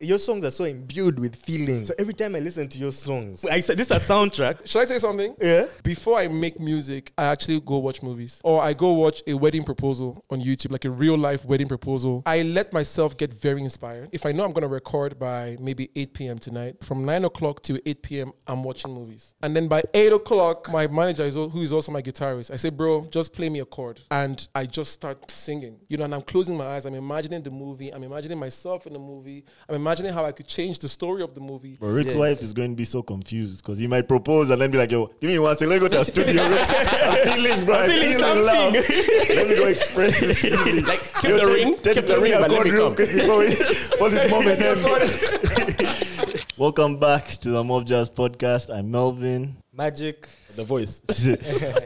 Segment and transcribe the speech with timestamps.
[0.00, 1.86] your songs are so imbued with feeling.
[1.86, 4.68] So every time I listen to your songs, I said this is a soundtrack.
[4.68, 5.34] Should I say something?
[5.40, 5.66] Yeah.
[5.82, 8.42] Before I make music, I actually go watch movies.
[8.44, 12.22] Or I go watch a wedding proposal on YouTube, like a real life wedding proposal.
[12.26, 14.10] I let myself get very inspired.
[14.12, 16.38] If I know I'm going to record by maybe 8 p.m.
[16.38, 19.34] tonight, from 9 o'clock to 8 p.m., I'm watching movies.
[19.42, 22.68] And then by 8 o'clock, my manager, is, who is also my guitarist, I say,
[22.68, 24.00] bro, just play me a chord.
[24.10, 25.78] And I just start singing.
[25.88, 26.84] You know, and I'm closing my eyes.
[26.84, 27.94] I'm imagining the movie.
[27.94, 29.44] I'm imagining myself in the movie.
[29.70, 31.76] I'm imagining how I could change the story of the movie.
[31.80, 32.16] But Ric's Yes.
[32.16, 34.90] wife is going to be so confused because he might propose and then be like,
[34.90, 36.42] yo, give me one second, let me go to the studio.
[36.42, 37.76] I'm feeling, bro.
[37.76, 38.72] I'm feeling feeling love.
[38.72, 40.84] let me go express this feeling.
[40.84, 42.56] Like, keep Yo, the tell- ring, tell- keep tell the me ring, a but let
[42.56, 42.96] chord me real come.
[42.96, 43.48] quick before
[43.98, 46.58] for this moment ends.
[46.58, 48.74] Welcome back to the Mob Jazz Podcast.
[48.76, 49.56] I'm Melvin.
[49.72, 50.28] Magic.
[50.56, 51.00] The voice.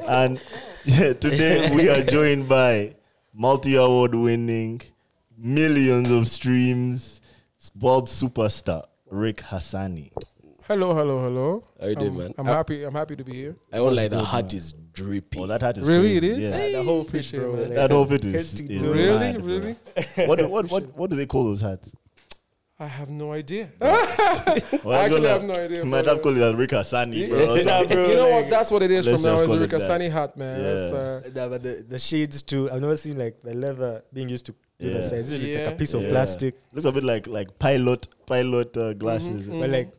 [0.08, 0.40] and
[0.84, 2.94] yeah, today we are joined by
[3.34, 4.80] multi-award winning,
[5.36, 7.19] millions of streams,
[7.78, 10.12] world superstar Ric Hassani.
[10.64, 11.64] Hello, hello, hello.
[11.80, 12.34] How you doing, Um, man?
[12.38, 12.84] I'm I- happy.
[12.84, 13.56] I'm happy to be here.
[13.72, 15.42] I won't lie, the heart is dripping.
[15.42, 16.32] Oh, that hat is Really, crazy.
[16.34, 16.50] it is?
[16.72, 16.78] Yeah.
[16.78, 17.52] the whole fish, bro.
[17.54, 18.92] Like, That outfit is, head to is toe.
[18.92, 19.46] Really, mad, bro.
[19.46, 19.76] really.
[20.28, 21.92] What, do- what, what, what do they call those hats?
[22.78, 23.70] I have no idea.
[24.84, 26.14] Well, I actually have no idea, You might bro.
[26.14, 27.38] have called it a Ric Hassani, bro.
[27.52, 27.96] or Yeah, something.
[27.96, 28.08] bro.
[28.08, 28.40] you know what?
[28.42, 29.32] like- That's what it is Let's from now.
[29.32, 29.76] just It's a call it that.
[29.76, 30.62] Ric Hassani hat, man.
[30.62, 30.98] That's, Yeah.
[30.98, 32.70] uh, the, but the, the shades too.
[32.70, 34.92] I've never seen like the leather being used to do Yeah.
[34.94, 35.30] the sides.
[35.32, 35.74] Usually It's like Yeah.
[35.74, 36.08] a piece of Yeah.
[36.10, 36.54] plastic.
[36.72, 39.46] Looks a bit like like pilot pilot uh, glasses.
[39.46, 39.92] Mhm, But like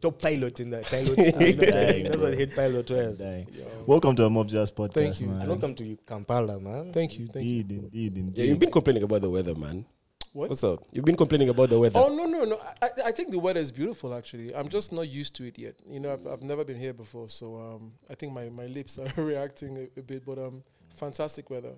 [0.00, 1.18] top pilot in the pilot.
[1.18, 2.28] you know, Dang, that's bro.
[2.30, 3.18] what head pilot wears.
[3.18, 3.46] Dang.
[3.86, 5.26] Welcome to the Mob Jazz Podcast, Thank you.
[5.28, 5.40] man.
[5.40, 6.92] And welcome to Kampala, man.
[6.92, 7.60] thank you, thank you.
[7.60, 8.38] Indeed, indeed, indeed.
[8.38, 9.84] Yeah, you've been complaining about the weather, man.
[10.32, 10.48] What?
[10.48, 10.82] What's up?
[10.90, 11.98] You've been complaining about the weather.
[11.98, 12.58] Oh no, no, no!
[12.80, 14.14] I, I- I think the weather is beautiful.
[14.14, 15.74] Actually, I'm just not used to it yet.
[15.86, 18.98] You know, I've, I've never been here before, so um, I think my, my lips
[18.98, 20.24] are reacting a, a bit.
[20.24, 20.62] But um,
[20.96, 21.74] fantastic weather.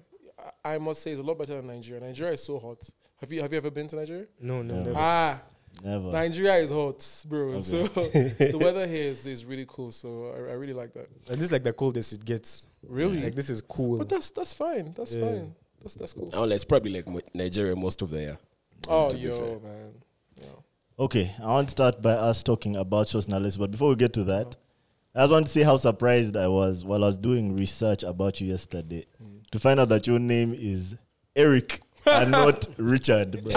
[0.65, 2.01] I, I must say, it's a lot better than Nigeria.
[2.01, 2.89] Nigeria is so hot.
[3.21, 4.27] Have you have you ever been to Nigeria?
[4.41, 4.83] No, no, Yeah.
[4.83, 4.95] never.
[4.99, 5.41] Ah,
[5.83, 6.13] Never.
[6.13, 7.49] Nigeria is hot, bro.
[7.55, 7.61] Okay.
[7.61, 9.91] So the weather here is, is really cool.
[9.91, 11.09] So I, I really like that.
[11.29, 12.69] And this is like the coldest it gets.
[12.87, 13.21] Really?
[13.23, 13.99] Like this is cool.
[13.99, 14.93] But that's that's fine.
[14.97, 15.25] That's Yeah.
[15.25, 15.55] fine.
[15.81, 16.31] That's that's cool.
[16.33, 18.39] Oh, it's probably like Nigeria most of the year.
[18.87, 19.95] Oh, yo, man.
[20.41, 20.65] Yo.
[20.99, 24.13] Okay, I want to start by us talking about shows Nales, but before we get
[24.13, 24.55] to that,
[25.15, 28.41] I just want to say how surprised I was while I was doing research about
[28.41, 29.07] you yesterday
[29.55, 30.97] to find out that your name is
[31.37, 33.33] Eric and not Richard.
[33.45, 33.51] that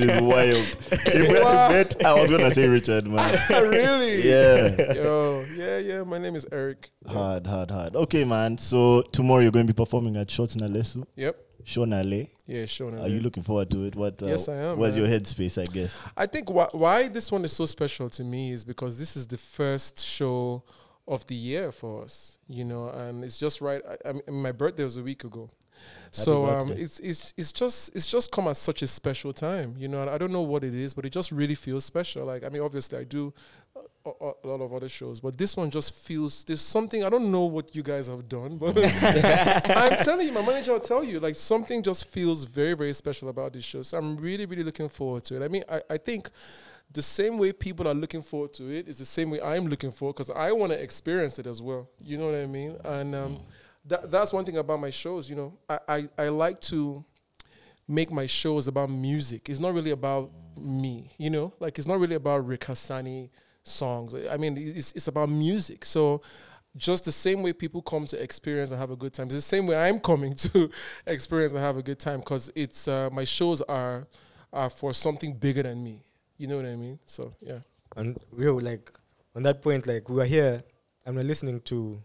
[0.00, 0.64] is wild.
[0.92, 3.28] If we had to bet, I was gonna say Richard, man.
[3.50, 4.22] really?
[4.22, 4.92] Yeah.
[4.94, 6.04] Yo, yeah, yeah.
[6.04, 6.90] My name is Eric.
[7.08, 7.96] Hard, hard, hard.
[7.96, 8.56] Okay, man.
[8.56, 11.36] So tomorrow you're going to be performing at Shorts Na Lesu, Yep.
[11.64, 12.30] Shonale.
[12.46, 12.96] Yeah, sure.
[13.00, 13.96] Are you looking forward to it?
[13.96, 14.22] What?
[14.22, 15.60] Uh, Yes, I am, Where's your headspace?
[15.60, 16.06] I guess.
[16.16, 19.26] I think why, why this one is so special to me is because this is
[19.26, 20.62] the first show
[21.08, 23.82] of the year for us, you know, and it's just right.
[23.88, 25.50] I, I mean, my birthday was a week ago,
[26.10, 29.88] so um, it's it's it's just it's just come at such a special time, you
[29.88, 30.00] know.
[30.00, 32.24] And I don't know what it is, but it just really feels special.
[32.24, 33.32] Like I mean, obviously I do
[34.04, 37.10] a, a, a lot of other shows, but this one just feels there's something I
[37.10, 38.76] don't know what you guys have done, but
[39.68, 43.28] I'm telling you, my manager will tell you like something just feels very very special
[43.28, 43.82] about this show.
[43.82, 45.44] So I'm really really looking forward to it.
[45.44, 46.30] I mean, I, I think
[46.92, 49.90] the same way people are looking forward to it is the same way I'm looking
[49.90, 51.88] forward because I want to experience it as well.
[52.00, 52.76] You know what I mean?
[52.84, 53.38] And um,
[53.84, 55.28] that, that's one thing about my shows.
[55.28, 57.04] You know, I, I, I like to
[57.88, 59.48] make my shows about music.
[59.48, 61.12] It's not really about me.
[61.18, 63.30] You know, like it's not really about Ric Hassani
[63.62, 64.14] songs.
[64.14, 65.84] I mean, it's it's about music.
[65.84, 66.22] So.
[66.78, 69.40] Just the same way people come to experience and have a good time, it's the
[69.40, 70.68] same way I'm coming to
[71.06, 74.06] experience and have a good time because it's uh, my shows are
[74.52, 76.02] are for something bigger than me.
[76.38, 76.98] You know what I mean?
[77.06, 77.60] So yeah.
[77.96, 78.92] And we were like
[79.34, 80.62] on that point, like we were here
[81.04, 82.02] and we're listening to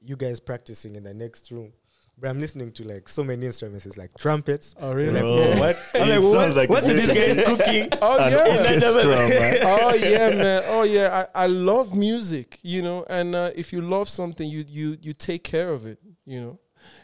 [0.00, 1.72] you guys practicing in the next room.
[2.18, 3.84] But I'm listening to like so many instruments.
[3.84, 4.74] It's like trumpets.
[4.80, 5.82] Oh Like, Bro, what?
[5.94, 7.88] I'm like, what, like what are these guys cooking?
[8.00, 8.58] Oh An yeah.
[8.58, 9.58] orchestra, man.
[9.64, 10.62] oh yeah, man.
[10.66, 11.26] Oh yeah.
[11.34, 13.04] I, I love music, you know.
[13.10, 16.58] And uh, if you love something, you you you take care of it, you know.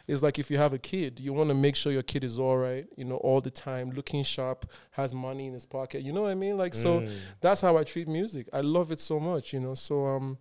[0.06, 2.38] It's like if you have a kid, you want to make sure your kid is
[2.38, 6.02] all right, you know, all the time, looking sharp, has money in his pocket.
[6.02, 6.56] You know what I mean?
[6.58, 7.00] Like so,
[7.40, 8.48] that's how I treat music.
[8.52, 9.74] I love it so much, you know.
[9.74, 10.38] So um,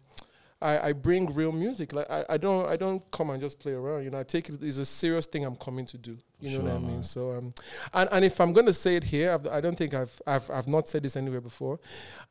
[0.61, 1.91] I, I bring real music.
[1.91, 4.03] Like I, I don't I don't come and just play around.
[4.03, 6.17] You know, I take it as a serious thing I'm coming to do.
[6.39, 6.91] You know what I mean?
[6.93, 7.03] man.
[7.03, 7.51] So um,
[7.93, 10.67] and, and if I'm gonna say it here, I've, I don't think I've I've I've
[10.67, 11.79] not said this anywhere before.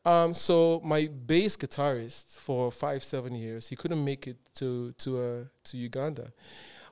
[0.04, 5.18] Um, so my bass guitarist for five seven years, he couldn't make it to to
[5.18, 6.32] uh, to Uganda.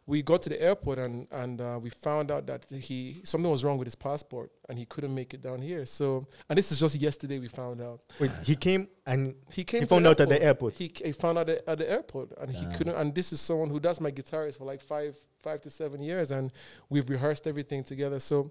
[0.08, 3.62] We got to the airport and and uh, we found out that he something was
[3.62, 5.84] wrong with his passport and he couldn't make it down here.
[5.84, 8.00] So and this is just yesterday we found out.
[8.18, 9.82] Wait, he came and He came.
[9.82, 10.74] He found out at the airport?
[10.74, 12.94] He, he found out at, at the airport, and he couldn't.
[12.96, 16.30] And this is someone who does my guitarist for like five, five to seven years,
[16.30, 16.52] and
[16.88, 18.18] we've rehearsed everything together.
[18.18, 18.50] So,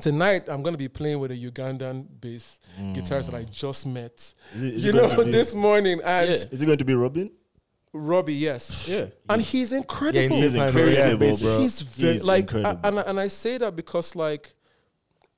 [0.00, 2.60] tonight I'm gonna be playing with a Ugandan bass
[2.96, 4.34] guitarist that I just met.
[4.54, 6.34] Is it- is you know, this morning, and Yeah.
[6.50, 7.30] Is it going to be Robin?
[7.94, 9.06] Robbie, yes, Yeah.
[9.28, 10.18] and he's incredible.
[10.18, 11.58] Yeah, in He's incredible, bro.
[11.60, 12.80] He's very He's like, incredible.
[12.84, 14.54] and I- and I say that because like,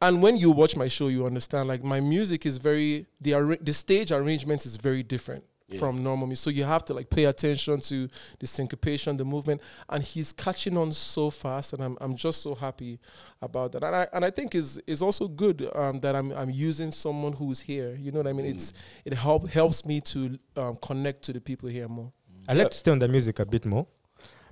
[0.01, 1.69] and when you watch my show, you understand.
[1.69, 5.45] Like, my music is very the arra- the stage arrangements is very different
[5.81, 6.45] from normal music.
[6.45, 8.09] So you have to like pay attention to
[8.39, 12.55] the syncopation, the movement, and he's catching on so fast, and I'm I'm just so
[12.55, 13.01] happy
[13.43, 13.83] about that.
[13.83, 17.33] And I and I think is is also good um, that I'm I'm using someone
[17.33, 17.97] who's here.
[18.01, 18.47] You know what I mean?
[18.47, 18.73] It's
[19.05, 22.13] it help helps me to um, connect to the people here more.
[22.49, 23.87] I'd like to stay on the music a bit more.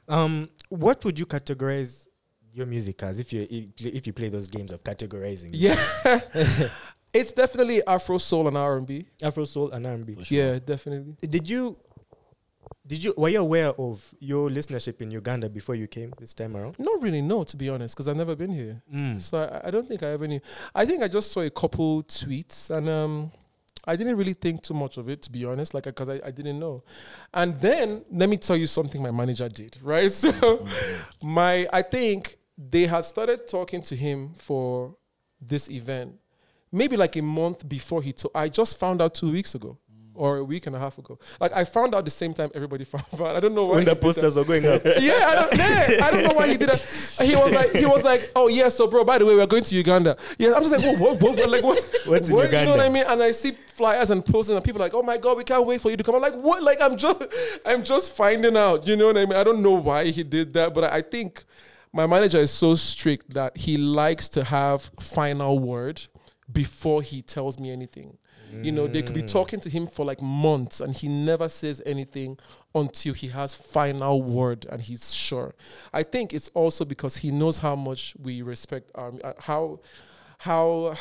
[0.08, 2.06] Um, what would you categorize
[2.52, 5.50] your music as if you if you play those games of categorizing?
[5.52, 5.76] Yeah.
[7.12, 9.06] it's definitely Afro soul and R and B.
[9.23, 10.25] Afro soul and R&B.
[10.25, 10.38] Sure.
[10.38, 11.17] Yeah, definitely.
[11.23, 11.76] Did you
[12.87, 16.56] did you were you aware of your listenership in Uganda before you came this time
[16.56, 16.79] around?
[16.79, 18.82] Not really, no, to be honest, because I've never been here.
[18.93, 19.20] Mm.
[19.20, 20.40] So I, I don't think I ever knew.
[20.75, 23.32] I think I just saw a couple tweets and um,
[23.87, 26.31] I didn't really think too much of it, to be honest, like because I, I
[26.31, 26.83] didn't know.
[27.33, 30.11] And then let me tell you something my manager did, right?
[30.11, 30.67] So
[31.23, 34.97] my I think they had started talking to him for
[35.41, 36.15] this event,
[36.73, 38.33] maybe like a month before he told.
[38.35, 39.79] I just found out two weeks ago.
[40.16, 41.19] Or a week and a half ago.
[41.40, 43.34] Like I found out the same time everybody found out.
[43.34, 43.76] I don't know why.
[43.76, 44.82] When the did that posters were going up.
[45.00, 46.81] yeah, I don't, yeah, I don't know why he did that.
[47.25, 49.64] He was like, he was like, oh yeah, so bro, by the way, we're going
[49.64, 50.16] to Uganda.
[50.38, 51.82] Yeah, I'm just like, what, what, what, like what?
[52.06, 53.05] What's in what, You know what I mean?
[53.06, 55.66] And I see flyers and posters, and people are like, oh my god, we can't
[55.66, 56.14] wait for you to come.
[56.14, 56.62] I'm like, what?
[56.62, 57.22] Like I'm just,
[57.66, 58.87] I'm just finding out.
[58.87, 59.34] You know what I mean?
[59.34, 61.44] I don't know why he did that, but I think
[61.93, 66.06] my manager is so strict that he likes to have final word
[66.50, 68.19] before he tells me anything.
[68.62, 71.83] You know, they could be talking to him for like months and he never says
[71.85, 72.39] anything
[72.75, 75.55] until he has final word and he's sure.
[75.93, 79.81] I think it's also because he knows how much we respect our uh, how
[80.39, 80.97] how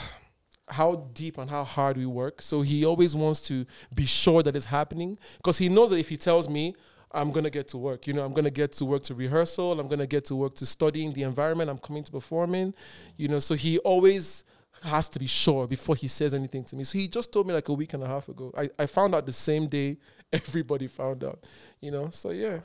[0.70, 2.42] how deep and how hard we work.
[2.42, 6.10] So he always wants to be sure that it's happening because he knows that if
[6.10, 6.76] he tells me
[7.14, 8.08] I'm gonna get to work.
[8.08, 9.80] You know, I'm gonna get to work to rehearsal.
[9.80, 12.74] I'm gonna get to work to studying the environment I'm coming to perform in.
[13.18, 14.44] You know, so he always
[14.84, 16.84] has to be sure before he says anything to me.
[16.84, 18.54] So he just told me like a week and a half ago.
[18.58, 19.98] I, I found out the same day
[20.34, 21.44] everybody found out.
[21.82, 22.60] You know, so yeah.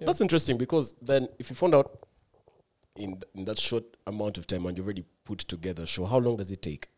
[0.00, 0.06] Yeah.
[0.06, 1.98] That's interesting because then if you found out
[2.96, 6.04] in, th- in that short amount of time and you already put together a show,
[6.04, 6.88] how long does it take?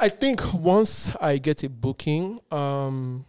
[0.00, 3.26] I think once I get a booking, um,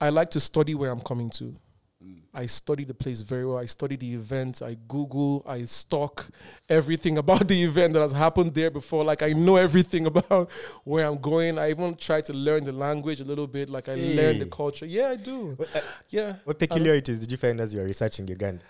[0.00, 1.54] I like to study where I'm coming to.
[2.04, 2.18] Mm.
[2.34, 3.58] I study the place very well.
[3.58, 4.60] I study the event.
[4.62, 5.42] I Google.
[5.46, 6.26] I stalk
[6.68, 9.04] everything about the event that has happened there before.
[9.04, 10.50] Like I know everything about
[10.84, 11.58] where I'm going.
[11.58, 13.70] I even try to learn the language a little bit.
[13.70, 14.86] Like I learn the culture.
[14.86, 15.56] Yeah, I do.
[15.74, 15.80] Uh,
[16.10, 16.36] yeah.
[16.44, 18.64] What peculiarities did you find as you were researching Uganda?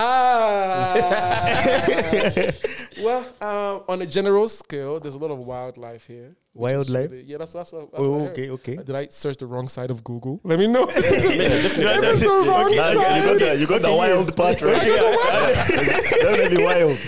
[0.00, 1.58] Ah.
[3.02, 6.36] well, um, on a general scale, there's a lot of wildlife here.
[6.54, 7.10] Wildlife?
[7.10, 7.90] really- yeah, that's that's what.
[7.92, 8.76] That's Oh, what I okay, okay.
[8.78, 10.40] Uh, Did I search the wrong side of Google?
[10.44, 10.84] Let me know.
[10.86, 11.02] Nah, you
[13.28, 14.82] got the you got the wild part right.
[16.22, 16.98] Definitely wild.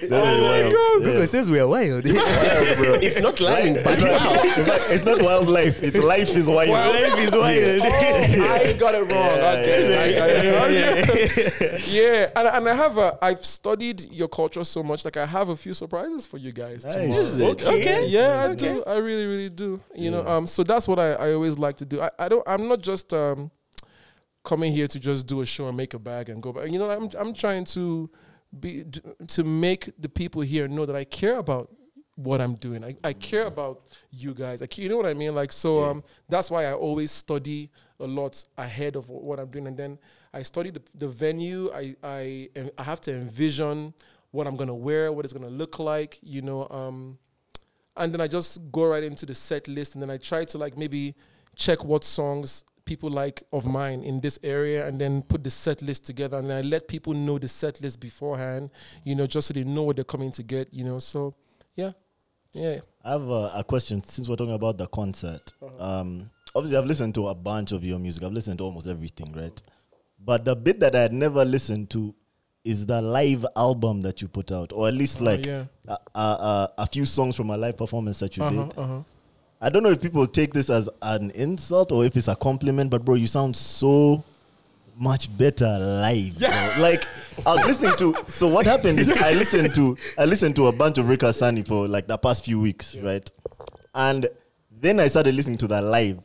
[0.00, 1.04] Definitely wild.
[1.04, 1.26] Yeah.
[1.26, 2.04] says we are wild.
[2.04, 3.02] Wild.
[3.02, 4.42] It's not lying, but wow.
[4.42, 5.82] In it's not wildlife.
[5.86, 6.70] It's life is wild.
[6.70, 7.80] Life is wild.
[7.82, 9.36] oh, I got it wrong.
[9.36, 11.80] Yeah, okay, yeah, I got it wrong.
[11.88, 13.18] yeah, and, and I have a.
[13.22, 15.04] I've studied your culture so much.
[15.04, 16.84] Like I have a few surprises for you guys.
[16.84, 16.94] Nice.
[16.94, 17.20] tomorrow.
[17.20, 17.62] Is it?
[17.62, 18.06] Okay.
[18.06, 18.84] Yeah, I do.
[18.86, 19.80] I really, really do.
[19.94, 22.00] You know, um, so that's what I, I always like to do.
[22.00, 22.46] I, I don't.
[22.46, 23.50] I'm not just um,
[24.44, 26.70] coming here to just do a show and make a bag and go back.
[26.70, 28.10] You know, I'm I'm trying to
[28.60, 28.84] be
[29.28, 31.70] to make the people here know that I care about
[32.16, 32.82] what I'm doing.
[32.82, 34.60] I, I care about you guys.
[34.60, 35.34] Like you know what I mean?
[35.34, 37.70] Like so um that's why I always study
[38.00, 39.98] a lot ahead of what I'm doing and then
[40.32, 41.70] I study the, the venue.
[41.72, 42.48] I I
[42.78, 43.92] I have to envision
[44.30, 47.18] what I'm gonna wear, what it's gonna look like, you know, um
[47.98, 50.58] and then I just go right into the set list and then I try to
[50.58, 51.14] like maybe
[51.54, 55.82] check what songs people like of mine in this area and then put the set
[55.82, 58.70] list together and I let people know the set list beforehand,
[59.04, 60.98] you know, just so they know what they're coming to get, you know.
[60.98, 61.34] So
[61.74, 61.92] yeah.
[62.54, 62.78] Yeah.
[63.04, 65.52] I have a, a question since we're talking about the concert.
[65.78, 68.22] Um, obviously, I've listened to a bunch of your music.
[68.22, 69.60] I've listened to almost everything, right?
[70.18, 72.14] But the bit that I had never listened to
[72.64, 75.66] is the live album that you put out, or at least Oh, like yeah.
[75.86, 78.78] a, a, a few songs from a live performance that you Uh-huh, did.
[78.78, 79.02] uh-huh.
[79.60, 82.90] I don't know if people take this as an insult or if it's a compliment,
[82.90, 84.22] but bro, you sound so
[84.98, 86.38] much better live.
[86.38, 86.48] bro.
[86.78, 87.06] Like
[87.46, 88.14] I was listening to.
[88.28, 91.66] So what happened is I listened to I listened to a bunch of Ric Hassani
[91.66, 93.30] for like the past few weeks, right?
[93.94, 94.28] And
[94.78, 96.18] then I started listening to the live,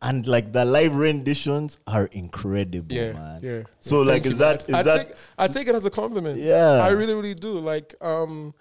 [0.00, 3.40] and like the live renditions are incredible, Yeah, man.
[3.42, 3.62] yeah.
[3.80, 5.90] So like, Thank is you, that is I that take I take it as a
[5.90, 6.40] compliment.
[6.40, 6.82] Yeah.
[6.84, 7.58] I really, really do.
[7.58, 8.54] Like, um,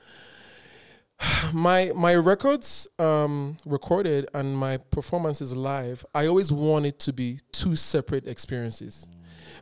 [1.53, 7.39] my my records um, recorded and my performances live, I always want it to be
[7.51, 9.07] two separate experiences.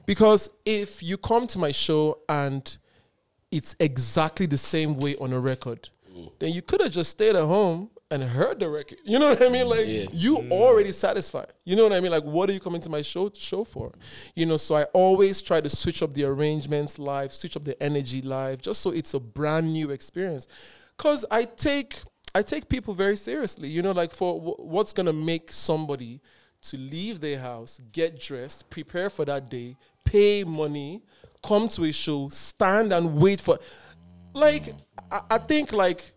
[0.05, 2.77] Because if you come to my show and
[3.51, 5.89] it's exactly the same way on a record,
[6.39, 8.98] then you could have just stayed at home and heard the record.
[9.03, 9.67] You know what I mean?
[9.67, 10.05] Like Yeah.
[10.12, 11.53] you already satisfied.
[11.63, 12.12] You know what I mean?
[12.12, 13.91] Like what are you coming to my show show for?
[14.36, 17.81] You know, so I always try to switch up the arrangements live, switch up the
[17.81, 20.48] energy live, just so it's a brand new experience.
[20.97, 22.01] Cause I take
[22.35, 23.67] I take people very seriously.
[23.67, 26.21] You know, like for wh- what's gonna make somebody
[26.63, 31.01] to leave their house, get dressed, prepare for that day, pay money,
[31.43, 33.59] come to a show, stand and wait for.
[34.33, 34.73] Like
[35.12, 36.13] I, I think like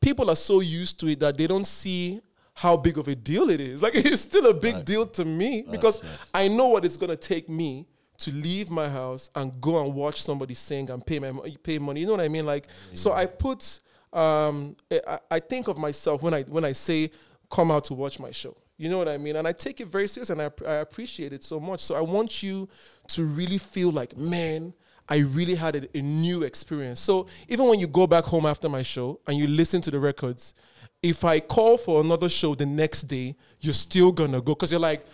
[0.00, 2.20] people are so used to it that they don't see
[2.54, 3.82] how big of a deal it is.
[3.86, 7.48] Like it's still a big deal to me because I know what it's gonna take
[7.48, 7.86] me
[8.18, 11.32] to leave my house and go and watch somebody sing and pay my
[11.62, 12.00] pay money.
[12.00, 12.46] You know what I mean?
[12.46, 13.80] Like so, I put
[14.14, 17.10] um, I, I think of myself when I when I say
[17.50, 18.56] come out to watch my show.
[18.76, 19.36] You know what I mean?
[19.36, 21.80] And I take it very serious and I, I appreciate it so much.
[21.80, 22.68] So I want you
[23.08, 24.74] to really feel like, man,
[25.08, 26.98] I really had a, a new experience.
[26.98, 30.00] So even when you go back home after my show and you listen to the
[30.00, 30.54] records,
[31.02, 34.80] if I call for another show the next day, you're still gonna go because you're
[34.80, 35.04] like,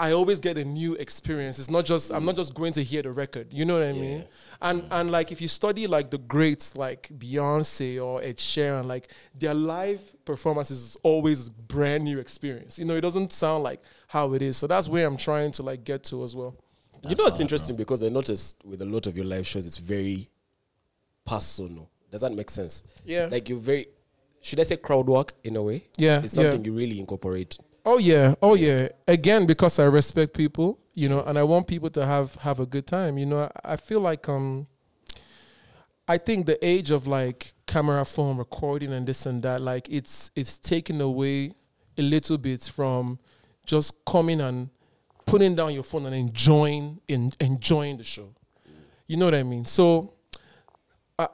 [0.00, 1.58] I always get a new experience.
[1.60, 3.46] It's not just I'm not just going to hear the record.
[3.52, 4.24] You know what I mean?
[4.60, 9.08] And and like if you study like the greats like Beyonce or Ed Sheeran, like
[9.38, 12.76] their live performances is always brand new experience.
[12.78, 14.56] You know, it doesn't sound like how it is.
[14.56, 16.56] So that's where I'm trying to like get to as well.
[17.08, 19.78] you know, it's interesting because I noticed with a lot of your live shows, it's
[19.78, 20.28] very
[21.24, 21.88] personal.
[22.10, 22.84] Does that make sense?
[23.04, 23.28] Yeah.
[23.30, 23.86] Like you're very,
[24.40, 25.86] should I say crowd work in a way?
[25.96, 26.42] Yeah, It's yeah.
[26.42, 27.58] something you really incorporate.
[27.84, 28.88] Oh yeah, oh yeah.
[29.08, 32.66] Again, because I respect people, you know, and I want people to have have a
[32.66, 33.18] good time.
[33.18, 34.66] You know, I, I feel like um,
[36.06, 40.30] I think the age of like camera phone recording and this and that, like it's
[40.36, 41.54] it's taken away
[41.98, 43.18] a little bit from
[43.66, 44.70] just coming and
[45.26, 48.34] putting down your phone and enjoying in, enjoying the show.
[49.08, 49.64] You know what I mean?
[49.64, 50.14] So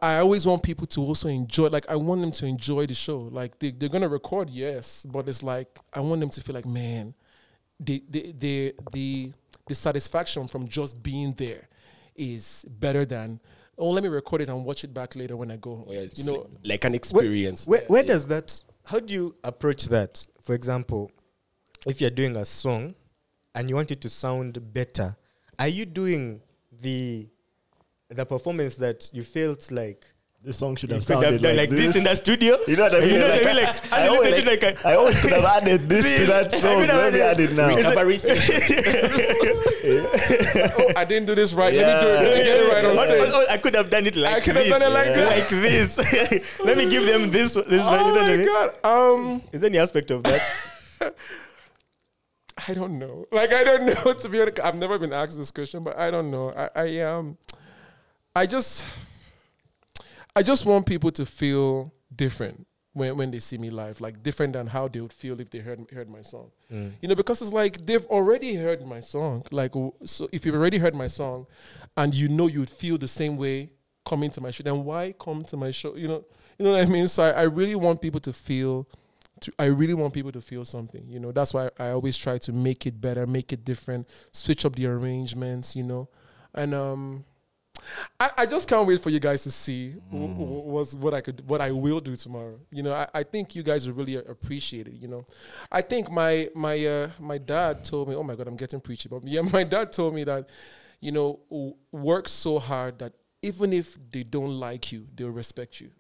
[0.01, 2.95] I, I always want people to also enjoy like I want them to enjoy the
[2.95, 3.29] show.
[3.33, 6.67] Like they, they're gonna record, yes, but it's like I want them to feel like,
[6.67, 7.15] man,
[7.81, 9.33] the the the the,
[9.67, 11.69] the satisfaction from just being there
[12.17, 13.41] is better than
[13.77, 15.85] oh let me record it and watch it back later when I go home.
[15.89, 17.67] Oh, yeah, you know, like an experience.
[17.67, 18.61] Where, where does that?
[18.87, 20.27] How do you approach that?
[20.43, 21.13] For example,
[21.87, 22.95] if you're doing a song
[23.55, 25.17] and you want it to sound better,
[25.59, 26.41] are you doing
[26.81, 27.29] the
[28.11, 30.07] the performance that you felt like
[30.43, 31.95] This song should have could have sounded done like, like, this.
[31.97, 32.57] in the studio?
[32.67, 33.09] You know what I mean?
[33.11, 33.65] You know what I Like, mean?
[33.67, 36.27] Like, I I, always- listen to it like, I always could have added this, to
[36.27, 36.83] that song.
[36.85, 37.75] I Let me add it now.
[37.77, 38.57] Recovery session.
[40.79, 41.75] oh I didn't do this right.
[41.75, 41.83] Yeah.
[41.83, 42.23] Let me do it.
[42.23, 43.11] Let me get it right on stage.
[43.35, 44.69] or- or I could have done it like I could this.
[44.69, 45.15] have done it like Yeah.
[45.61, 45.99] this.
[45.99, 46.61] Like this.
[46.65, 47.53] Let me give them this.
[47.55, 47.67] This.
[47.67, 48.47] you know Oh I my mean?
[48.47, 48.77] god.
[48.85, 50.43] Um Is there any aspect of that?
[52.69, 53.27] I don't know.
[53.33, 54.61] Like I don't know to be honest.
[54.61, 56.53] I've never been asked this question, but I don't know.
[56.55, 57.37] I, I um
[58.39, 58.87] I just
[60.37, 64.53] I just want people to feel different when, when they see me live, like different
[64.53, 66.53] than how they would feel if they heard heard my song.
[67.01, 69.45] You know, because it's like they've already heard my song.
[69.51, 69.73] Like
[70.05, 71.47] so if you've already heard my song
[71.97, 73.71] and you know you'd feel the same way
[74.07, 75.97] coming to my show, then why come to my show?
[75.97, 76.25] You know,
[76.59, 77.09] you know what I mean?
[77.09, 78.89] So I, I really want people to feel
[79.41, 81.05] to, I really want people to feel something.
[81.09, 84.65] You know, that's why I always try to make it better, make it different, switch
[84.65, 85.75] up the arrangements.
[85.75, 86.09] You know,
[86.55, 87.25] and um,
[88.19, 91.61] I, I just can't wait for you guys to see was what I could, what
[91.61, 92.59] I will do tomorrow.
[92.71, 94.95] You know, I, I think you guys will really appreciate it.
[94.95, 95.25] You know,
[95.71, 99.09] I think my my uh, my dad told me, oh my god, I'm getting preachy,
[99.09, 100.49] but yeah, my dad told me that,
[101.01, 101.41] you know,
[101.93, 105.91] work so hard that even if they don't like you, they'll respect you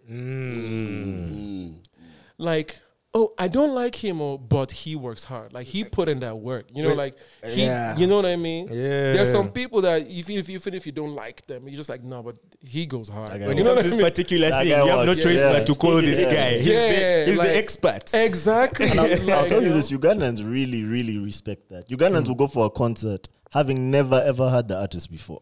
[2.38, 2.80] like
[3.14, 6.36] oh i don't like him or but he works hard like he put in that
[6.38, 7.96] work you know like he yeah.
[7.96, 9.14] you know what i mean Yeah.
[9.14, 12.02] there's some people that if, if even if you don't like them you're just like
[12.04, 14.04] no but he goes hard That you know what to I this mean?
[14.04, 15.52] particular That thing, you have no was- choice yeah.
[15.54, 16.58] but to call this guy.
[16.58, 18.14] He's, Yeah, the, he's like- the expert.
[18.14, 19.74] exactly And I'll, I'll tell you know?
[19.76, 21.88] this: Ugandans really, really respect that.
[21.88, 22.28] Ugandans Mm.
[22.28, 25.40] will go for a concert having never ever heard the artist before,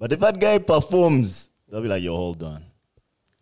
[0.00, 2.64] but if that guy performs, they'll be like, "Yo, hold on,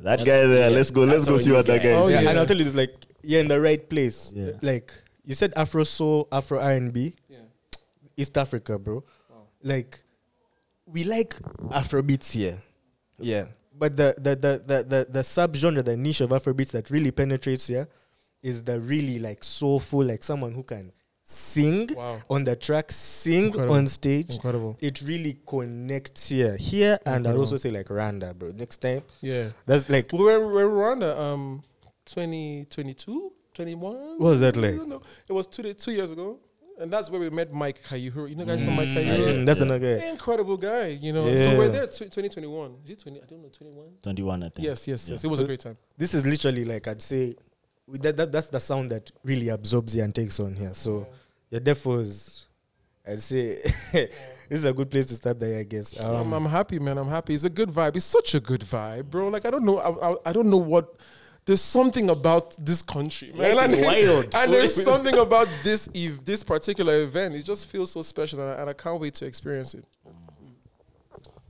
[0.01, 0.71] that That's- guy there.
[0.71, 1.05] yeah, let's go.
[1.05, 1.91] Let's go see new what that guy.
[1.91, 2.31] guy Oh, yeah, yeah.
[2.31, 2.95] and I'll tell you this: like
[3.27, 4.33] you're in the right place.
[4.35, 4.53] Yeah.
[4.63, 4.93] Like
[5.25, 7.39] you said, Afro soul, Afro R and B, Yeah.
[8.17, 9.05] East Africa, bro.
[9.63, 10.01] Like
[10.87, 11.35] we like
[11.73, 12.59] Afro beats here,
[13.19, 13.47] yeah.
[13.79, 17.11] But the the the the the, the subgenre, the niche of Afro beats that really
[17.11, 17.89] penetrates here,
[18.43, 20.93] is the really like soulful, like someone who can
[21.25, 22.21] sing Wow.
[22.31, 23.75] on the track, sing Incredible.
[23.75, 24.31] on stage.
[24.31, 28.53] incredible It really connects here, here, and I'll also say like Rwanda, bro.
[28.53, 31.65] Next time, yeah that's like well, we're, we're Rwanda um
[32.07, 33.97] 2022, 21.
[33.97, 34.65] What was that like?
[34.65, 34.77] I like?
[34.79, 35.03] don't know.
[35.29, 36.39] It was two, day- two years ago.
[36.79, 38.29] And that's where we met Mike Kayihura.
[38.29, 39.29] You know, guys know Mike Kayihura?
[39.29, 39.65] Mm, that's Yeah.
[39.65, 40.09] another guy.
[40.11, 41.35] Incredible guy, you know.
[41.35, 42.77] So we're there, tw 2021.
[42.85, 43.23] Is it 20?
[43.23, 43.87] I don't know, 21?
[44.03, 44.67] 21, I think.
[44.67, 45.15] Yes, yes, Yeah.
[45.15, 45.25] yes.
[45.25, 45.79] It was a great time.
[45.97, 47.35] This is literally like I'd say,
[47.89, 50.75] that, that that's the sound that really absorbs you and takes on here.
[50.75, 51.07] So
[51.51, 52.45] your defos,
[53.09, 53.55] I'd say,
[53.93, 54.11] this
[54.51, 55.95] is a good place to start there, I guess.
[56.05, 56.99] I'm, Um, I'm happy, man.
[56.99, 57.33] I'm happy.
[57.33, 57.97] It's a good vibe.
[57.97, 59.29] It's such a good vibe, bro.
[59.29, 59.79] Like I don't know.
[59.79, 60.95] I, I, I don't know what.
[61.47, 63.57] There's something about this country, man.
[63.57, 64.35] Is and, wild.
[64.35, 67.37] and there's something about this ev- this particular event.
[67.37, 69.85] It just feels so special, and I, and I can't wait to experience it.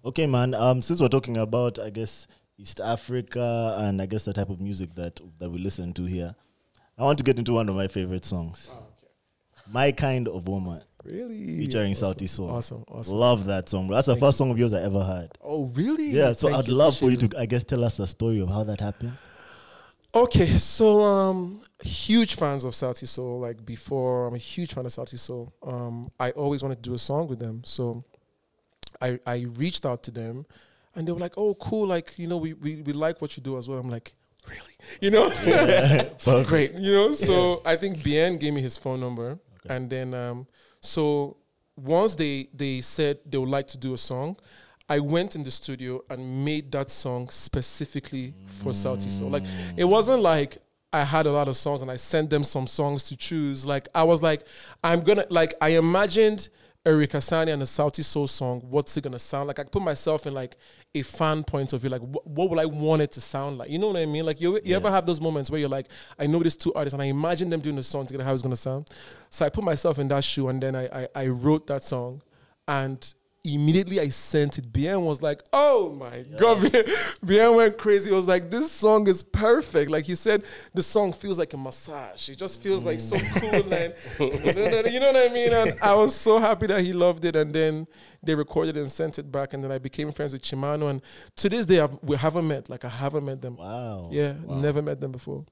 [0.05, 0.55] Okay, man.
[0.55, 2.27] Um, since we're talking about, I guess
[2.59, 6.35] East Africa and I guess the type of music that that we listen to here,
[6.99, 8.71] I want to get into one of my favorite songs,
[9.73, 12.13] "My Kind of Woman," Really, featuring awesome.
[12.13, 12.51] Sauti Sol.
[12.51, 13.17] Awesome, awesome.
[13.17, 13.87] Love that song.
[13.87, 13.97] bro.
[13.97, 15.31] That's the Thank first song of yours I ever heard.
[15.43, 16.11] Oh, really?
[16.11, 18.49] Yeah, so Thank I'd love for you to, I guess, tell us the story of
[18.51, 19.13] how that happened.
[20.15, 23.41] Okay, so um, huge fans of Sauti Sol.
[23.41, 25.53] Like before, I'm a huge fan of Sauti Sol.
[25.63, 28.05] Um, I always wanted to do a song with them, so
[29.01, 30.47] I I reached out to them,
[30.95, 31.87] and they were like, "Oh, cool!
[31.87, 34.15] Like you know, we we, we like what you do as well." I'm like,
[34.49, 34.77] "Really?
[35.01, 35.29] You know?
[35.31, 36.25] Perfect.
[36.49, 40.47] Great, you know." So I think Bien gave me his phone number, and then um,
[40.81, 41.37] so
[41.77, 44.37] once they they said they would like to do a song.
[44.89, 49.29] I went in the studio and made that song specifically for Sauti Sol.
[49.29, 49.75] Like mm.
[49.77, 50.59] it wasn't like
[50.93, 53.67] I had a lot of songs and I sent them some songs to choose.
[53.67, 54.47] Like I was like,
[54.85, 56.49] I'm gonna like I imagined
[56.87, 58.63] Eric Asani and a Sauti Sol song.
[58.71, 59.59] What's it gonna sound like?
[59.59, 60.57] I put myself in like
[60.95, 61.91] a fan point of view.
[61.91, 63.69] Like wh- what would I want it to sound like?
[63.69, 64.25] You know what I mean?
[64.25, 66.95] Like you, you ever have those moments where you're like, I know these two artists
[66.95, 68.23] and I imagine them doing a song together.
[68.23, 68.89] How it's gonna sound?
[69.31, 72.23] So I put myself in that shoe and then I I, I wrote that song
[72.69, 73.15] and
[73.55, 74.73] immediately I sent it.
[74.73, 76.85] Bien was like, "Oh my god!" Bien,
[77.25, 78.11] Bien went crazy.
[78.11, 81.57] He was like, "This song is perfect." Like he said, the song feels like a
[81.57, 82.29] massage.
[82.29, 83.41] It just feels like so mm.
[83.41, 83.95] cool and
[84.93, 85.53] you know what I mean.
[85.53, 87.37] And I was so happy that he loved it.
[87.37, 87.87] And then
[88.23, 89.55] they recorded and sent it back.
[89.55, 90.91] And then I became friends with Chimano.
[90.91, 91.03] And
[91.37, 92.69] to this day, I've, we haven't met.
[92.69, 93.57] Like I haven't met them.
[93.57, 94.11] Wow.
[94.13, 95.45] Yeah, never met them before.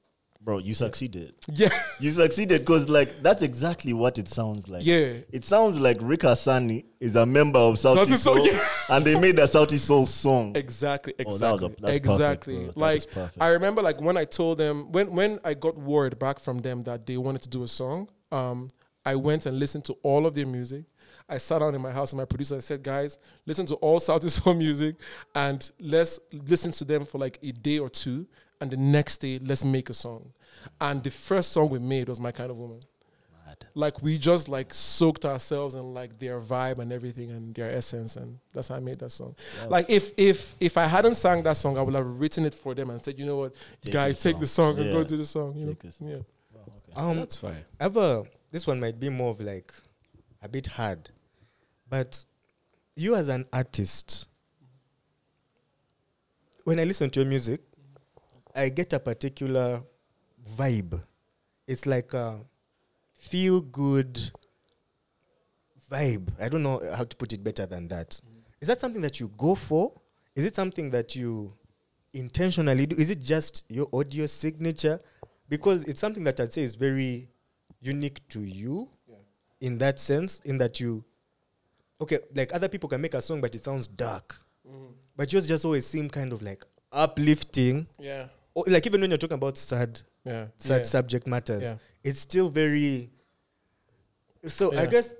[0.44, 1.34] Bro, you succeeded.
[1.50, 4.84] Yeah, You succeeded because, like, that's exactly what it sounds like.
[4.84, 5.14] yeah.
[5.32, 8.62] It sounds like Ric Hassani is a member of Sauti Sauti Sol, yeah.
[8.90, 10.54] and they made a Sauti Sol song.
[10.54, 12.56] Exactly, Oh, exactly, was a- perfect, exactly.
[12.64, 12.72] bro.
[12.76, 13.04] Like.
[13.40, 16.82] I remember, like when I told them when when I got word back from them
[16.82, 18.68] that they wanted to do a song, um,
[19.06, 20.84] I went and listened to all of their music.
[21.26, 23.98] I sat down in my house and my producer I said, "Guys, listen to all
[23.98, 24.96] South Soul music,
[25.34, 28.26] and let's listen to them for like a day or two,
[28.64, 30.32] and the next day let's make a song."
[30.80, 32.80] And the first song we made was "My Kind of Woman."
[33.46, 33.66] Mad.
[33.74, 38.16] Like we just like soaked ourselves in like their vibe and everything and their essence,
[38.16, 39.36] and that's how I made that song.
[39.68, 42.74] Like if if if I hadn't sang that song, I would have written it for
[42.74, 44.92] them and said, you know what, Take guys, the take the song and Yeah.
[44.92, 45.54] go to the song.
[45.56, 46.08] You know, Take the song.
[46.08, 46.18] yeah.
[46.96, 47.64] um, That's fine.
[47.78, 49.72] ever this one might be more of like
[50.42, 51.10] a bit hard,
[51.90, 52.24] but
[52.96, 54.28] you as an artist,
[56.64, 57.60] when I listen to your music,
[58.54, 59.82] I get a particular
[60.56, 61.02] vibe.
[61.66, 62.40] It's like a
[63.14, 64.20] feel good
[65.90, 66.28] vibe.
[66.40, 68.10] I don't know how to put it better than that.
[68.10, 68.42] Mm.
[68.60, 69.92] Is that something that you go for?
[70.34, 71.52] Is it something that you
[72.12, 72.96] intentionally do?
[72.96, 75.00] Is it just your audio signature?
[75.48, 77.28] Because it's something that I'd say is very
[77.80, 79.16] unique to you yeah.
[79.60, 81.04] in that sense, in that you,
[82.00, 84.36] okay, like other people can make a song, but it sounds dark.
[84.66, 84.92] Mm-hmm.
[85.16, 87.86] But yours just always seem kind of like uplifting.
[87.98, 88.26] Yeah.
[88.54, 90.46] Or like even when you're talking about sad, Yeah.
[90.58, 90.82] sad yeah.
[90.84, 91.74] subject matters, Yeah.
[92.02, 93.10] it's still very.
[94.46, 95.14] So I guess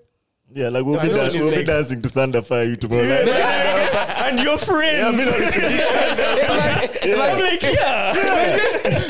[0.52, 3.28] Yeah, like we'll, I be, know we'll be dancing to Thunder Fire you tomorrow night.
[4.24, 4.98] and your friends.
[4.98, 5.28] Yeah, I mean,
[7.24, 8.12] I'm like, yeah.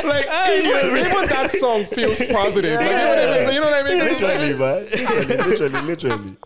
[0.05, 0.27] like
[0.65, 2.77] even, even that song feels positive.
[2.77, 3.55] Like, you know what I mean?
[3.55, 3.99] You know what I mean?
[3.99, 4.85] literally, man.
[4.85, 6.37] Literally, literally, literally.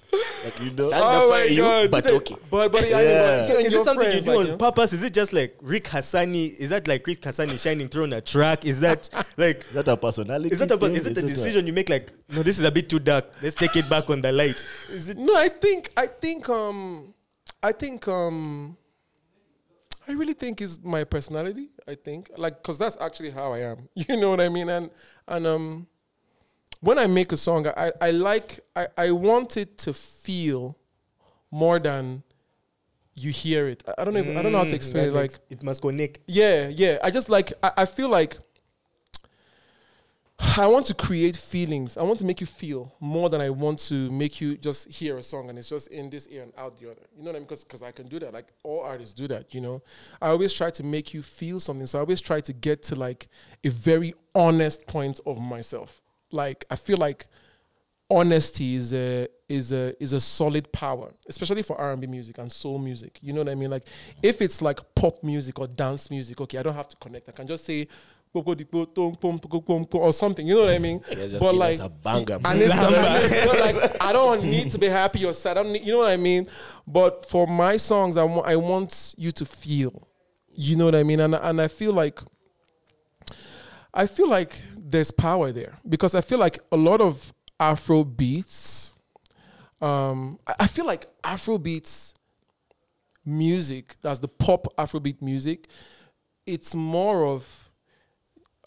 [0.59, 0.91] Like, you know?
[0.91, 1.91] Thunder Oh fire my you, God.
[1.91, 2.37] but okay.
[2.51, 3.37] But but I mean, Yeah.
[3.39, 4.59] but So is it something you friends, do like, on you know?
[4.59, 4.93] purpose?
[4.93, 6.57] Is it just like Ric Hassani?
[6.57, 8.65] Is that like Ric Hassani shining through on a track?
[8.65, 10.51] Is that like Is that a personality?
[10.53, 10.93] is that a, thing?
[10.95, 11.89] is it a decision you make?
[11.89, 13.27] Like no, this is a bit too dark.
[13.43, 14.65] Let's take it back on the light.
[14.91, 15.19] Is it?
[15.19, 17.15] No, I think I think um
[17.63, 18.77] I think um
[20.07, 21.69] I really think is my personality.
[21.87, 23.89] I think like because that's actually how I am.
[23.95, 24.69] You know what I mean?
[24.69, 24.91] And
[25.27, 25.87] and um
[26.81, 30.77] when I make a song, I I like I I want it to feel
[31.51, 32.23] more than
[33.15, 33.83] you hear it.
[33.89, 34.21] I, I don't know.
[34.21, 35.09] If, I don't know how to Mm, explain.
[35.09, 35.13] it.
[35.13, 36.21] Like it must connect.
[36.27, 36.99] yeah, yeah.
[37.03, 38.37] I just like I, I feel like
[40.57, 41.97] I want to create feelings.
[41.97, 45.19] I want to make you feel more than I want to make you just hear
[45.19, 47.01] a song and it's just in this ear and out the other.
[47.17, 47.49] You know what I mean?
[47.49, 48.33] Because I can do that.
[48.33, 49.53] Like all artists do that.
[49.53, 49.83] You know,
[50.23, 51.87] I always try to make you feel something.
[51.89, 53.27] So I always try to get to like
[53.65, 56.01] a very honest point of myself.
[56.31, 57.27] Like I feel like
[58.11, 62.39] honesty is a is a is a solid power, especially for R and B music
[62.39, 63.19] and soul music.
[63.23, 63.71] You know what I mean?
[63.71, 63.85] Like
[64.23, 67.29] if it's like pop music or dance music, okay, I don't have to connect.
[67.29, 67.89] I can just say
[68.35, 70.47] or something.
[70.47, 71.01] You know what I mean?
[71.11, 72.39] Yeah, but like a banger.
[72.45, 75.59] and it's, it's like I don't need to be happy or sad.
[75.59, 76.47] I don't need, you know what I mean?
[76.87, 80.07] But for my songs, I want I want you to feel.
[80.53, 81.21] You know what I mean?
[81.21, 82.21] And and I feel like
[83.95, 84.61] I feel like
[84.91, 88.95] there's power there because I feel like a lot of Afro beats.
[89.81, 92.15] Um, I- feel like Afro beats
[93.25, 95.69] music, that's the pop Afrobeat music,
[96.47, 97.71] it's more of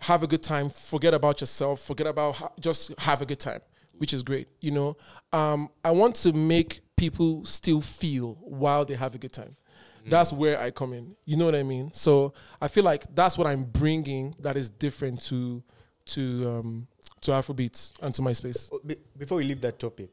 [0.02, 3.62] have a good time, forget about yourself, forget about ha- just have a good time,
[3.98, 4.48] which is great.
[4.60, 4.98] You know,
[5.32, 9.56] um, I want to make people still feel while they have a good time.
[10.04, 11.16] That's where I come in.
[11.26, 11.92] You know what I mean?
[11.94, 15.62] So I feel like that's what I'm bringing that is different to
[16.06, 16.88] to um,
[17.22, 18.70] to Afrobeats and to my space.
[18.74, 20.10] Oh, be- before we leave that topic,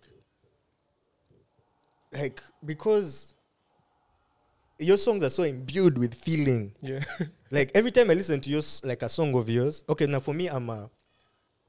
[2.13, 3.35] like because
[4.79, 6.73] your songs are so imbued with feeling.
[6.81, 7.01] Yeah.
[7.51, 9.83] Like every time I listen to your like a song of yours.
[9.89, 10.91] Okay, now for me, I'm a,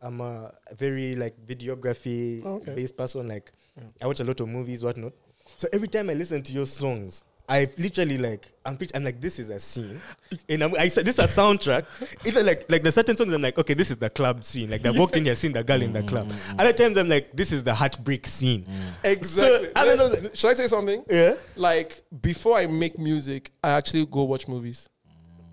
[0.01, 2.75] I'm a very like videography Oh, okay.
[2.75, 3.29] based person.
[3.29, 3.83] Like Yeah.
[4.01, 5.13] I watch a lot of movies, whatnot.
[5.55, 9.19] So every time I listen to your songs, I literally like I'm pitch, I'm like
[9.19, 9.99] this is a scene,
[10.47, 11.85] and I'm, I said this is a soundtrack.
[12.25, 14.83] Either like like the certain songs I'm like okay this is the club scene, like
[14.83, 16.29] they walked in here seen the girl in the club.
[16.29, 16.59] Mm.
[16.59, 18.65] Other times I'm like this is the heartbreak scene.
[18.65, 19.11] Mm.
[19.11, 19.67] Exactly.
[19.67, 21.03] So, other songs- Should I say something?
[21.09, 21.35] Yeah.
[21.55, 24.87] Like before I make music, I actually go watch movies.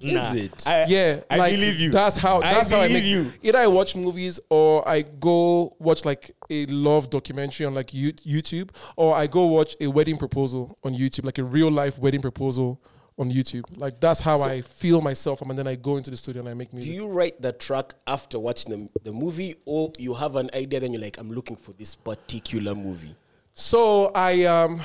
[0.03, 0.35] Nah.
[0.35, 0.67] it?
[0.67, 1.91] I, yeah, I like, believe you.
[1.91, 2.39] That's how.
[2.39, 3.05] I That's how I make.
[3.05, 3.33] you.
[3.43, 8.71] Either I watch movies or I go watch like a love documentary on like YouTube,
[8.97, 12.81] or I go watch a wedding proposal on YouTube, like a real life wedding proposal
[13.19, 13.65] on YouTube.
[13.77, 16.49] Like that's how So- I feel myself, and then I go into the studio and
[16.49, 16.91] I make music.
[16.91, 20.81] Do you write the track after watching the, the movie, or you have an idea,
[20.81, 23.17] then you're like, I'm looking for this particular movie?
[23.55, 24.83] So I um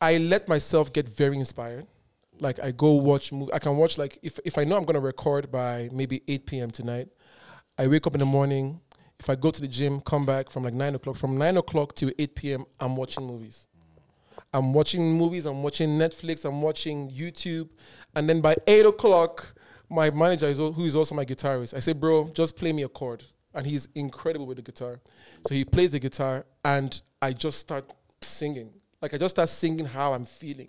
[0.00, 1.86] I let myself get very inspired.
[2.40, 3.52] Like I go watch movie.
[3.52, 6.70] I can watch like if if I know I'm gonna record by maybe 8 p.m.
[6.70, 7.08] tonight,
[7.78, 8.80] I wake up in the morning.
[9.18, 11.16] If I go to the gym, come back from like nine o'clock.
[11.16, 13.68] From nine o'clock to 8 p.m., I'm watching movies.
[14.52, 15.46] I'm watching movies.
[15.46, 16.44] I'm watching Netflix.
[16.44, 17.68] I'm watching YouTube,
[18.14, 19.54] and then by eight o'clock,
[19.88, 21.74] my manager is al- who is also my guitarist.
[21.74, 23.24] I say, bro, just play me a chord,
[23.54, 25.00] and he's incredible with the guitar.
[25.46, 28.70] So he plays the guitar, and I just start singing.
[29.02, 30.68] Like I just start singing how I'm feeling.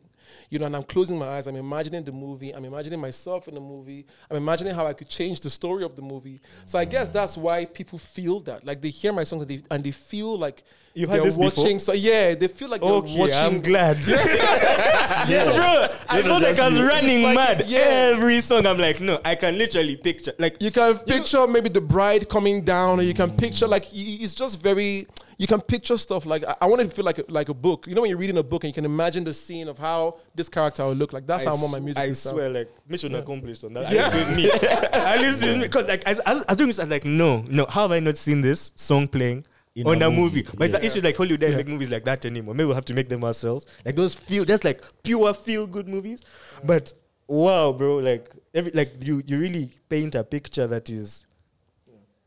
[0.50, 1.48] You know, and I'm closing my eyes.
[1.48, 2.54] I'm imagining the movie.
[2.54, 4.06] I'm imagining myself in the movie.
[4.30, 6.40] I'm imagining how I could change the story of the movie.
[6.66, 8.66] So I guess that's why people feel that.
[8.66, 11.38] Like they hear my songs and they, and they feel like You heard they're this
[11.38, 11.64] before?
[11.64, 11.80] watching.
[11.80, 13.36] So yeah, they feel like they're Okay, watching.
[13.36, 13.98] I'm glad.
[14.08, 15.98] yeah, bro.
[16.10, 16.88] I You know, felt like I was you.
[16.88, 17.64] running like- mad.
[17.68, 18.12] yeah.
[18.14, 20.34] Every song, I'm like, no, I can literally picture.
[20.38, 23.90] Like, You can picture maybe the bride coming down, or you can picture like y-
[24.22, 25.08] it's just very.
[25.38, 27.54] You can picture stuff like I, I want it to feel like a, like a
[27.56, 27.88] book.
[27.88, 30.20] You know when you're reading a book and you can imagine the scene of how
[30.36, 31.26] this character will look like.
[31.26, 32.36] That's how I want my music I to sound.
[32.36, 33.92] swear, like mission accomplished on that.
[33.92, 34.06] Yeah.
[34.12, 34.52] At least with me.
[34.94, 37.42] At least with me, because like as, as, as doing this, I was like, no,
[37.48, 37.66] no.
[37.68, 39.46] How have I not seen this song playing?
[39.74, 40.80] In on a a movie, movie, but it's yeah.
[40.80, 41.58] the issue like Hollywood don't Yeah.
[41.58, 42.54] make movies like that anymore.
[42.54, 43.68] Maybe we'll have to make them ourselves.
[43.86, 46.22] Like those feel just like pure feel good movies.
[46.64, 46.94] But
[47.28, 51.26] wow, bro, like every like you you really paint a picture that is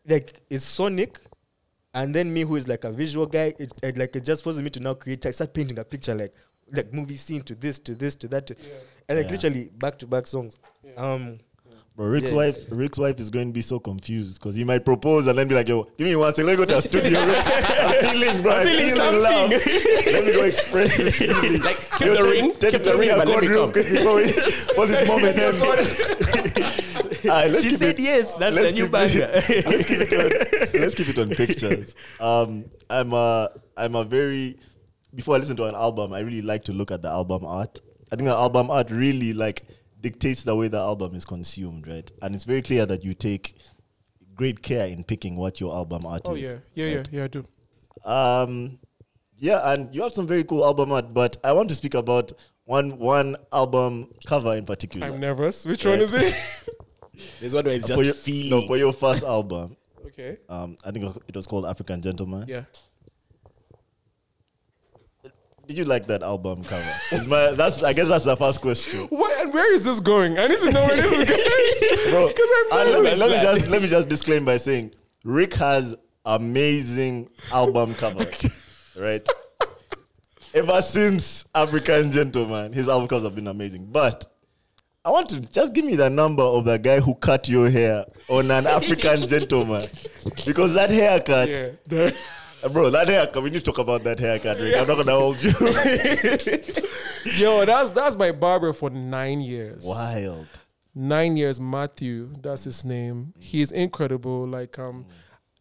[0.07, 1.19] like it's sonic
[1.95, 4.61] and then me who is like a visual guy it, it like it just forces
[4.63, 6.35] me to now create i start painting a picture like
[6.73, 8.55] like movie scene to this to this to that to,
[9.09, 9.33] and like Yeah.
[9.33, 10.57] literally back to back songs
[10.97, 11.39] um
[11.97, 12.33] Bro, Ric's Yes.
[12.33, 15.47] wife, Ric's wife is going to be so confused because he might propose and then
[15.47, 16.47] be like, "Yo, give me one second.
[16.49, 17.21] Let me go to a studio.
[17.23, 18.53] I'm feeling, bro.
[18.53, 19.51] I'm feeling feeling, love.
[19.51, 21.63] let me go express this feeling.
[21.63, 23.55] Like, keep Yo, the ring, tell- keep tell the me ring, but let chord me
[23.55, 23.73] come.
[23.95, 25.63] before we, for this moment ends.
[27.27, 30.01] Alright, let's she said it- yes that's let's the new keep banger it- let's keep
[30.01, 30.13] it
[30.75, 30.81] on.
[30.81, 31.95] Let's keep it on pictures.
[32.19, 34.59] Um, I'm a, I'm a very.
[35.15, 37.81] Before I listen to an album, I really like to look at the album art.
[38.11, 39.63] I think the album art really like
[40.05, 42.11] dictates the way the album is consumed, right?
[42.23, 43.57] And it's very clear that you take
[44.37, 46.43] great care in picking what your album art Oh is.
[46.43, 47.09] yeah, yeah, yeah, right?
[47.13, 47.25] yeah.
[47.25, 47.47] I do.
[48.05, 48.79] Um,
[49.39, 52.33] yeah, and you have some very cool album art, but I want to speak about
[52.65, 55.07] one one album cover in particular.
[55.07, 55.67] I'm nervous.
[55.67, 55.91] Which Yeah.
[55.93, 56.37] one is it?
[57.41, 58.51] There's one where it's for just your, feeling.
[58.63, 59.77] no, for your first album.
[60.07, 60.37] okay.
[60.49, 62.45] Um, I think it was- it was called African Gentleman.
[62.49, 62.65] Yeah.
[65.67, 66.85] Did you like that album cover?
[67.27, 70.39] My- that's I guess that's the first question, and where is this going?
[70.39, 72.11] I need to know where this is going.
[72.11, 72.33] bro.
[72.73, 74.93] I'm and let me, let me just let me just disclaim by saying
[75.25, 75.95] Ric has
[76.27, 78.47] amazing album covers,
[78.97, 79.27] right?
[80.55, 83.87] Ever since African Gentleman, his album covers have been amazing.
[83.87, 84.27] But
[85.05, 88.05] I want to just give me the number of the guy who cut your hair
[88.29, 89.89] on an African Gentleman,
[90.47, 91.49] because that haircut,
[91.91, 92.11] Yeah.
[92.71, 93.43] Bro, that haircut.
[93.43, 94.59] We need to talk about that haircut.
[94.59, 94.77] Ric.
[94.77, 95.51] I'm not gonna hold you.
[97.37, 99.85] Yo, that's that's my barber for nine years.
[99.85, 100.47] Wild.
[100.95, 102.33] Nine years, Matthew.
[102.41, 103.35] That's his name.
[103.39, 104.47] He's incredible.
[104.47, 105.05] Like um,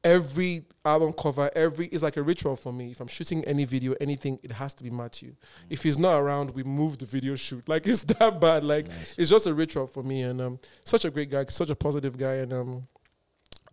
[0.04, 2.92] every album cover, every is like a ritual for me.
[2.92, 5.36] If I'm shooting any video, anything, it has to be Matthew.
[5.70, 7.68] If he's not around, we move the video shoot.
[7.74, 8.64] Like it's that bad.
[8.64, 8.88] Like
[9.18, 10.22] it's just a ritual for me.
[10.22, 12.36] And um, such a great guy, such a positive guy.
[12.36, 12.88] And um,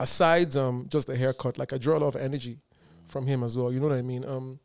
[0.00, 2.58] aside um, just the haircut, like I draw a lot of energy
[3.10, 3.72] from him as well.
[3.72, 4.24] You know what I mean?
[4.24, 4.60] Um,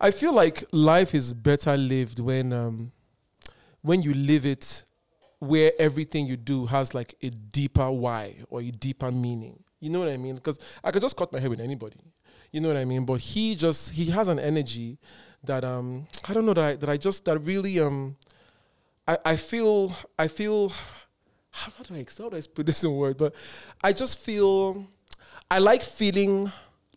[0.00, 2.92] I feel like life is better lived when um,
[3.82, 4.84] when you live it
[5.38, 9.62] where everything you do has like a deeper why or a deeper meaning.
[9.80, 10.36] You know what I mean?
[10.36, 12.00] Because I could just cut my hair with anybody.
[12.52, 13.04] You know what I mean?
[13.04, 14.98] But he just he has an energy
[15.44, 18.16] that um I don't know that I, that I just that really um
[19.06, 20.72] I, I feel I feel
[21.50, 23.18] how, do I how do I put this in word?
[23.18, 23.34] But
[23.82, 24.86] I just feel
[25.50, 26.52] I like feeling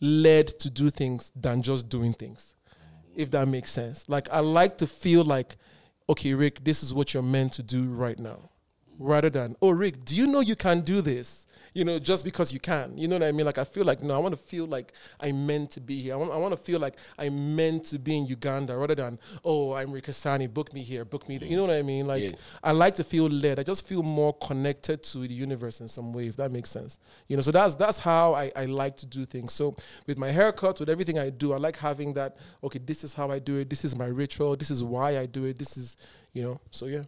[0.05, 2.55] led to do things than just doing things
[3.15, 4.07] if that makes sense.
[4.07, 5.55] Like I like to feel like,
[6.09, 8.49] okay, Ric, this is what you're meant to do right now.
[8.97, 11.47] Rather than, oh Ric, do you know you can do this?
[11.73, 12.97] You know, just because you can.
[12.97, 13.45] You know what I mean?
[13.45, 16.13] Like I feel like no, I want to feel like I'm meant to be here.
[16.13, 19.19] I want, I want to feel like I'm meant to be in Uganda rather than,
[19.43, 21.49] oh, I'm Ric Hassani, book me here, book me there.
[21.49, 22.07] You know what I mean?
[22.07, 22.31] Like Yeah.
[22.63, 23.59] I like to feel led.
[23.59, 26.97] I just feel more connected to the universe in some way, if that makes sense.
[27.27, 29.51] You know, so that's that's how I, I like to do things.
[29.51, 29.75] So
[30.07, 33.29] with my haircut, with everything I do, I like having that, okay, this is how
[33.31, 35.97] I do it, this is my ritual, this is why I do it, this is
[36.31, 37.03] you know, so yeah.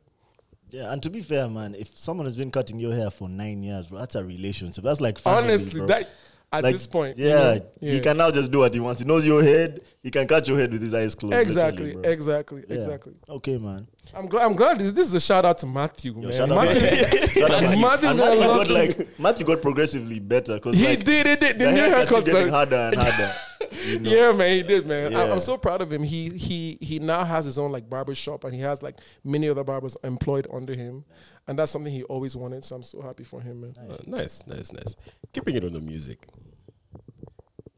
[0.70, 3.64] Yeah, and to be fair, man, if someone has been cutting your hair for nine
[3.64, 4.84] years, bro, that's a relationship.
[4.84, 5.88] That's like family, Honestly, bro.
[5.88, 6.10] that
[6.52, 7.18] at Like, this point.
[7.18, 9.02] you yeah, know, he can now just do what he wants.
[9.02, 9.82] He knows your head.
[10.04, 11.36] He can cut your head with his eyes closed.
[11.36, 12.76] Exactly, exactly, Yeah.
[12.76, 13.14] exactly.
[13.30, 13.88] Okay, man.
[14.14, 16.32] I'm glad I'm glad this, this is a shout out to Matthew, man.
[16.32, 17.82] shout out Matthew, Shout out Matthew.
[17.82, 21.60] Matthew's Matthew got like Matthew got progressively better because he like, did it, did.
[21.60, 23.36] The, the new haircuts getting harder and harder.
[23.86, 24.10] you know?
[24.10, 25.16] Yeah, man, he did, man.
[25.16, 25.32] I, Yeah.
[25.32, 26.04] I'm so proud of him.
[26.04, 29.48] He he he now has his own like barber shop, and he has like many
[29.50, 31.06] other barbers employed under him,
[31.48, 32.64] and that's something he always wanted.
[32.66, 33.74] So I'm so happy for him, man.
[33.90, 34.96] Uh, nice, nice, nice.
[35.34, 36.28] Keeping it on the music.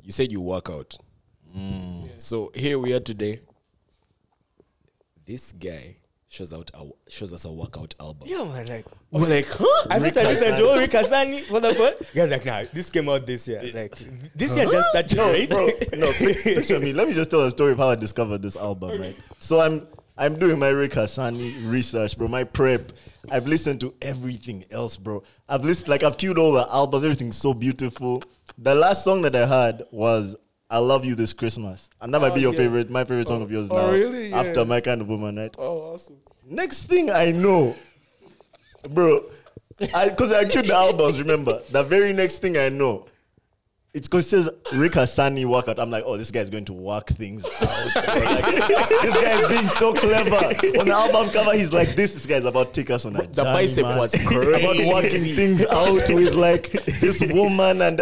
[0.04, 0.98] You said you work out.
[2.18, 3.42] So here we are today.
[5.26, 5.98] This guy
[6.30, 8.28] shows out a, shows us a workout album.
[8.30, 9.88] Yeah, man, like we're like, huh?
[9.90, 12.14] I thought I listened to Ric Hassani for the first.
[12.16, 13.62] Guys, like, nah, this came out this year.
[13.74, 13.96] Like,
[14.36, 15.50] this year just started, No, right?
[15.50, 15.68] bro.
[15.98, 16.94] No, pi- picture me.
[16.94, 19.18] Let me just tell a story of how I discovered this album, right?
[19.40, 19.88] So I'm
[20.18, 22.28] I'm doing my Ric Hassani research, bro.
[22.28, 22.92] My prep.
[23.32, 25.24] I've listened to everything else, bro.
[25.48, 27.04] I've listened like I've queued all the albums.
[27.04, 28.22] Everything's so beautiful.
[28.58, 30.36] The last song that I heard was
[30.70, 32.58] "I Love You This Christmas," and that might Oh, be your yeah.
[32.60, 33.92] favorite, my favorite song of yours oh, now.
[33.92, 34.30] really?
[34.30, 34.40] Yeah.
[34.40, 35.56] After my kind of woman, right?
[35.58, 36.18] Oh, awesome.
[36.46, 37.76] Next thing I know,
[38.90, 39.26] bro,
[39.78, 41.20] because I, queued the albums.
[41.20, 43.06] Remember, the very next thing I know,
[43.94, 45.80] it's because it says Ric Hassani workout.
[45.80, 47.52] I'm like, oh, this guy's going to work things out.
[47.96, 48.46] Like,
[49.02, 50.36] this guy is being so clever.
[50.80, 53.26] On the album cover, he's like, this, this guy's about to take us on a
[53.28, 53.98] The bicep man.
[53.98, 58.02] was about working things out with like this woman and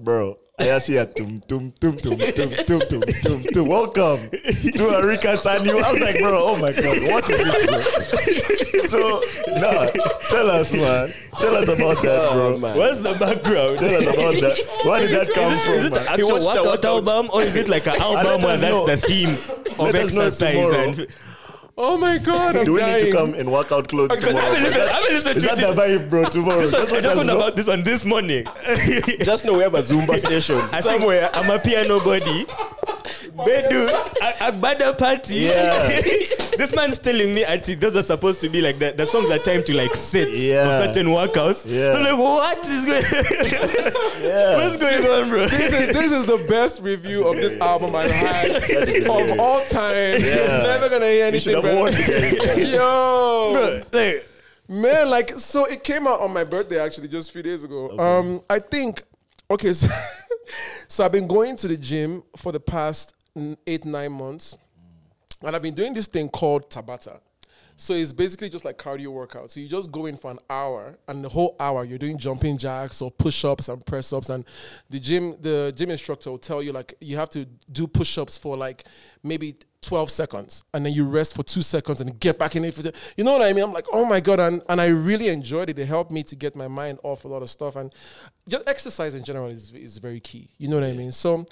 [0.00, 0.36] bro.
[0.60, 3.66] I just hear tum tum tum tum tum tum tum tum tum.
[3.66, 5.70] Welcome to a Ric Hassani.
[5.70, 8.84] I was like, bro, oh my god, what is this, bro?
[8.90, 9.20] So,
[9.58, 9.86] nah,
[10.28, 11.12] tell us, man.
[11.40, 12.58] Tell us about that, Oh, bro.
[12.58, 12.76] man.
[12.76, 13.78] What's the background?
[13.78, 14.84] Tell us about that.
[14.84, 16.08] Where did that come from, Is it man?
[16.08, 16.84] actual watched a workout workout.
[16.84, 18.86] album or is it like an album where that's know.
[18.86, 19.34] the theme
[19.78, 20.98] of Let us know exercise?
[20.98, 21.06] And
[21.82, 23.04] Oh my God, I'm Do we dying.
[23.04, 24.44] need to come in workout clothes Because I tomorrow?
[24.54, 26.28] haven't listened, I haven't listened Is to that the vibe, bro?
[26.28, 26.60] Tomorrow.
[26.60, 28.46] This one, Just I just us about this one this morning.
[29.22, 31.30] Just know we have a Zumba session I think somewhere.
[31.32, 32.46] I'm a piano body.
[33.36, 33.88] Bedu,
[34.22, 35.34] a, a bada party.
[35.34, 36.00] Yeah.
[36.56, 38.96] this man's telling me I think those are supposed to be like that.
[38.96, 40.68] The songs are time to like set Yeah.
[40.68, 41.64] of certain workouts.
[41.66, 41.92] Yeah.
[41.92, 43.04] So I'm like, what is going?
[44.20, 44.56] Yeah.
[44.56, 45.46] What's going on, bro?
[45.46, 48.50] this is this is the best review of this album I've had
[49.06, 50.18] of all time.
[50.20, 50.62] You're Yeah.
[50.62, 52.60] never gonna hear anything have better.
[52.60, 54.28] Yo, bro, like,
[54.68, 57.98] man, like so it came out on my birthday actually just a few days ago.
[57.98, 59.02] Um, I think
[59.50, 59.88] okay, so,
[60.90, 63.14] so I've been going to the gym for the past
[63.64, 64.58] eight nine months,
[65.40, 67.20] and I've been doing this thing called Tabata.
[67.76, 69.52] So it's basically just like cardio workout.
[69.52, 72.58] So you just go in for an hour, and the whole hour you're doing jumping
[72.58, 74.30] jacks or push-ups and press-ups.
[74.30, 74.44] And
[74.90, 78.56] the gym, the gym instructor will tell you like you have to do push-ups for
[78.56, 78.84] like
[79.22, 82.74] maybe 12 seconds and then you rest for two seconds and get back in it
[82.74, 83.64] the, you know what I mean?
[83.64, 84.38] I'm like, oh my God.
[84.38, 85.78] And, and I really enjoyed it.
[85.78, 87.76] It helped me to get my mind off a lot of stuff.
[87.76, 87.92] And
[88.48, 90.50] just exercise in general is, is very key.
[90.58, 91.12] You know what I mean?
[91.12, 91.46] So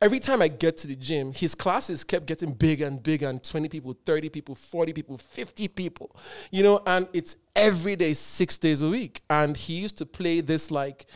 [0.00, 3.42] every time I get to the gym, his classes kept getting bigger and bigger and
[3.42, 6.16] 20 people, 30 people, 40 people, 50 people,
[6.50, 9.22] you know, and it's every day, six days a week.
[9.28, 11.06] And he used to play this like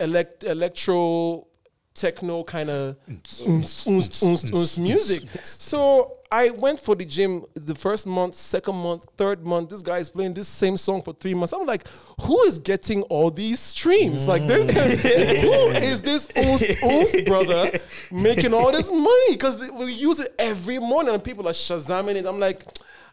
[0.00, 1.46] elect, electro
[1.94, 2.96] techno kind of
[4.78, 5.22] music.
[5.44, 9.70] So I went for the gym the first month, second month, third month.
[9.70, 11.52] This guy is playing this same song for three months.
[11.52, 11.86] I'm like,
[12.22, 14.26] who is getting all these streams?
[14.26, 17.78] Like this, who is this Oons, Oons brother
[18.10, 19.32] making all this money?
[19.32, 22.26] Because we use it every morning and people are shazamming it.
[22.26, 22.64] I'm like,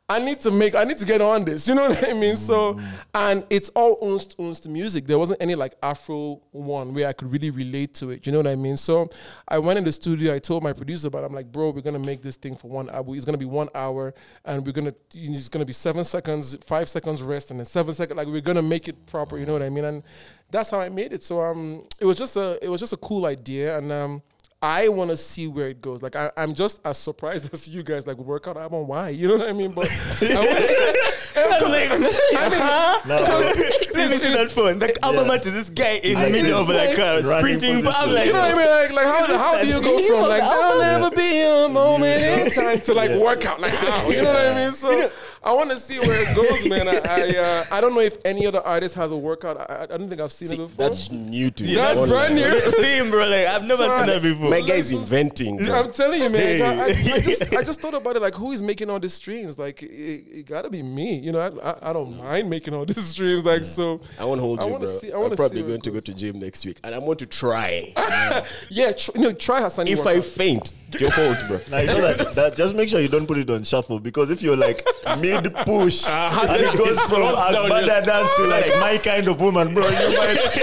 [0.10, 1.70] I need to make, I need to get on this.
[1.70, 2.36] You know what I mean?
[2.36, 2.78] So,
[3.14, 5.08] and it's all unst unst music.
[5.08, 8.26] There wasn't any like Afro one where I could really relate to it.
[8.26, 8.76] You know what I mean?
[8.76, 9.10] So,
[9.48, 10.36] I went in the studio.
[10.36, 11.24] I told my producer about.
[11.24, 11.28] It.
[11.28, 13.06] I'm like, bro, we're gonna make this thing for one hour.
[13.16, 14.94] It's gonna be one hour, and we're gonna.
[15.14, 18.18] It's gonna be seven seconds, five seconds rest, and then seven seconds.
[18.18, 19.38] Like we're gonna make it proper.
[19.38, 19.86] You know what I mean?
[19.86, 20.04] And
[20.50, 21.24] that's how I made it.
[21.24, 24.22] So, um, it was just a, it was just a cool idea, and um.
[24.64, 26.04] I want to see where it goes.
[26.04, 28.06] Like I, I'm just as surprised as you guys.
[28.06, 29.10] Like workout album, why?
[29.10, 29.72] You know what I mean?
[29.72, 29.90] But
[30.22, 33.54] I, wanna- like, I mean, No.
[33.94, 34.78] this is that phone.
[34.80, 37.82] The album art is this guy in the middle of like a sprinting.
[37.82, 37.94] position.
[37.96, 38.70] I'm like, you know what I mean?
[38.70, 42.52] Like, like how, how do you go from like there'll never be a moment in
[42.52, 43.60] time to like workout?
[43.60, 44.10] Like how?
[44.10, 44.74] You know what I mean?
[44.74, 45.10] So
[45.44, 46.88] I want to see where it goes, man.
[46.88, 49.58] I I, uh, I don't know if any other artist has a workout.
[49.60, 50.86] I, I- I don't think I've seen it before.
[50.90, 51.74] That's new to me.
[51.76, 52.36] That's Online.
[52.36, 52.70] brand new.
[52.72, 53.26] Same, bro.
[53.28, 54.06] Like I've never Sorry.
[54.06, 54.50] seen that before.
[54.52, 55.58] My guy's inventing.
[55.58, 55.80] bro.
[55.80, 56.42] I'm telling you, man.
[56.42, 56.62] Hey.
[56.62, 58.22] I, I, I just, I just thought about it.
[58.22, 59.58] Like, who is making all these streams?
[59.58, 61.18] Like, it, it gotta be me.
[61.18, 63.44] You know, I, I, I don't mind making all these streams.
[63.44, 64.98] Like, so I won't hold I you, wanna bro.
[65.00, 67.18] see- I I'm wanna probably going to go to gym next week, and I want
[67.20, 67.92] to try.
[68.70, 69.90] yeah, tr- you know, try Hassani.
[69.90, 71.60] if I faint, it's your fault, bro.
[71.70, 74.32] Now you know that, that just make sure you don't put it on shuffle because
[74.32, 74.86] if you're like
[75.20, 76.48] mid push uh-huh.
[76.50, 79.84] and it goes from Slows down Agbada dance to like my kind of woman, bro,
[79.88, 80.62] you might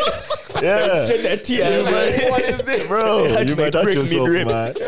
[0.63, 1.79] yeah, Shed that tear.
[1.79, 2.87] You might- What is this?
[2.87, 4.49] bro, you might might hurt break yourself, mid-rib.
[4.49, 4.75] man.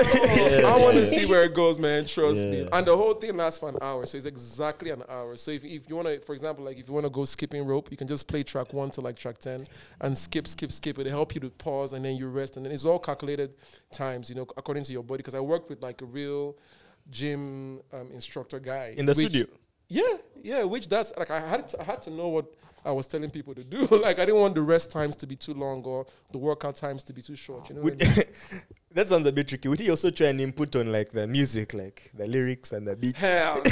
[0.65, 2.07] I want to see where it goes, man.
[2.07, 2.63] Trust me.
[2.63, 2.69] Yeah.
[2.73, 5.37] And the whole thing lasts for an hour, so it's exactly an hour.
[5.37, 7.65] So if, if you want to, for example, like if you want to go skipping
[7.67, 9.67] rope, you can just play track one to like track ten
[10.01, 10.99] and skip, skip, skip.
[10.99, 13.55] It'll help you to pause and then you rest, and then it's all calculated
[13.91, 15.19] times, you know, according to your body.
[15.31, 16.57] Because I worked with like a real
[17.09, 19.47] gym um, instructor guy In the which- studio.
[19.89, 20.63] Yeah, yeah.
[20.65, 22.47] Which that's like I had to, I had to know what
[22.85, 23.87] I was telling people to do.
[23.91, 27.03] like I didn't want the rest times to be too long or the workout times
[27.05, 27.69] to be too short.
[27.71, 27.83] You know.
[28.91, 28.95] What Would- I mean?
[28.95, 29.69] that sounds a bit tricky.
[29.69, 32.97] Would he also try and input on like the music, like the lyrics and the
[32.97, 33.17] beat?
[33.17, 33.57] Hell.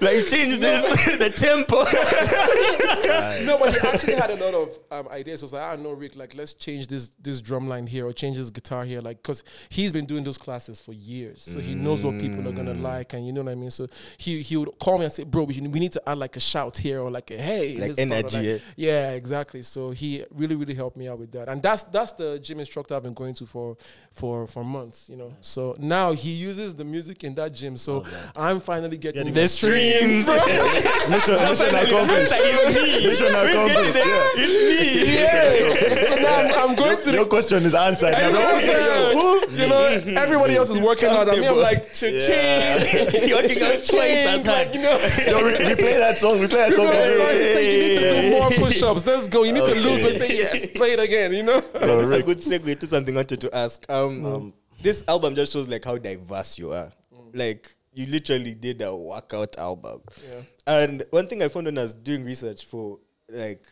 [0.00, 1.84] like change this, the tempo.
[3.46, 5.40] no, but he actually had a lot of um, ideas.
[5.40, 8.12] He was like, I know, Ric, like, let's change this this drum line here or
[8.12, 9.00] change this guitar here.
[9.00, 11.42] Like, because he's been doing those classes for years.
[11.42, 13.12] So he knows what people are going to like.
[13.14, 13.70] And you know what I mean?
[13.70, 13.86] So
[14.18, 16.40] he, he would call me and say, bro, we, we need to add like a
[16.40, 17.76] shout here or like a hey.
[17.76, 19.62] Like this part," or energy, like- yeah, exactly.
[19.62, 21.48] So he really, really helped me out with that.
[21.48, 23.76] And that's that's the gym instructor I've been going to for
[24.12, 25.32] for for months, you know.
[25.40, 27.76] So now he uses the music in that gym.
[27.76, 30.26] So oh, I'm finally getting, Getting the the streams.
[30.26, 32.32] Mission, mission accomplished.
[32.32, 33.96] Mission accomplished.
[33.96, 34.42] Yeah.
[34.42, 35.14] It's me.
[35.14, 36.08] Yeah.
[36.08, 38.12] so now I'm, I'm going to Your the question is answered.
[38.14, 39.60] That's Now, what I'm saying.
[39.60, 39.84] You know,
[40.20, 41.28] everybody else is working out.
[41.28, 42.18] and me, I'm like, cha-ching.
[43.28, 44.66] You're working out twice as hard.
[44.66, 46.38] Like, you know, Yo, we, we play that song.
[46.40, 46.86] We play that you song.
[46.86, 48.58] know, Hey, like, hey, say you need to hey, do more hey.
[48.58, 49.06] push-ups.
[49.06, 49.42] Let's go.
[49.42, 50.00] You need to lose.
[50.00, 50.04] Okay.
[50.04, 50.66] Let's say yes.
[50.74, 51.32] Play it again.
[51.34, 51.54] You know.
[51.74, 53.84] Yo, That's a Ric, good segue to something I wanted to ask.
[53.90, 56.90] Um, um, this album just shows like how diverse you are.
[57.32, 60.00] Like you literally did a workout album.
[60.28, 60.42] Yeah.
[60.66, 63.66] And one thing I found when I was doing research for like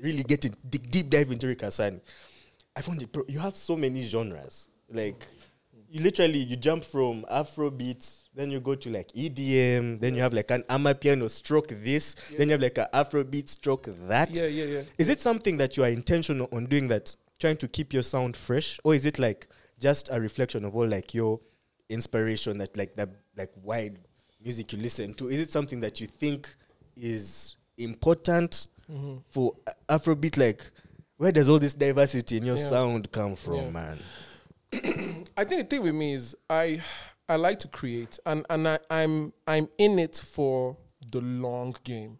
[0.00, 2.00] really getting deep, deep dive into Ric Hassani,
[2.76, 4.68] I found it, bro, you have so many genres.
[4.90, 5.24] Like
[5.90, 10.20] you literally you jump from Afro beats, then you go to like EDM, then you
[10.20, 14.30] have like an Amapiano stroke this, then you have like an Afro beat stroke that.
[14.30, 14.82] Yeah, yeah, yeah.
[14.98, 18.36] Is it something that you are intentional on doing that, trying to keep your sound
[18.36, 19.48] fresh, or is it like
[19.80, 21.40] just a reflection of all like your
[21.88, 23.98] inspiration that like that like wide
[24.42, 25.28] music you listen to?
[25.28, 26.48] Is it something that you think
[26.96, 29.18] is important mm-hmm.
[29.30, 29.52] for
[29.88, 30.36] Afrobeat?
[30.36, 30.62] Like,
[31.16, 32.68] where does all this diversity in your Yeah.
[32.68, 33.70] sound come from, Yeah.
[33.70, 33.98] man?
[35.36, 36.82] I think the thing with me is I
[37.28, 40.76] I like to create and and I, I'm I'm in it for
[41.10, 42.18] the long game.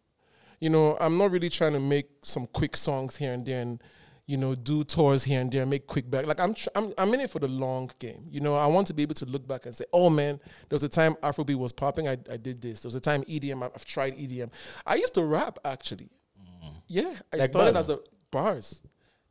[0.60, 3.82] You know, I'm not really trying to make some quick songs here and there and
[4.28, 6.26] you know do tours here and there, make quick back.
[6.26, 8.26] Like I'm tr- I'm I'm in it for the long game.
[8.30, 10.76] You know, I want to be able to look back and say, oh man, there
[10.76, 12.06] was a time Afrobeat was popping.
[12.06, 12.82] I I did this.
[12.82, 13.62] There was a time EDM.
[13.64, 14.50] I've tried EDM.
[14.86, 16.10] I used to rap actually.
[16.40, 16.72] Mm.
[16.86, 17.88] Yeah, I Like started bars?
[17.88, 17.98] as a
[18.30, 18.82] bars.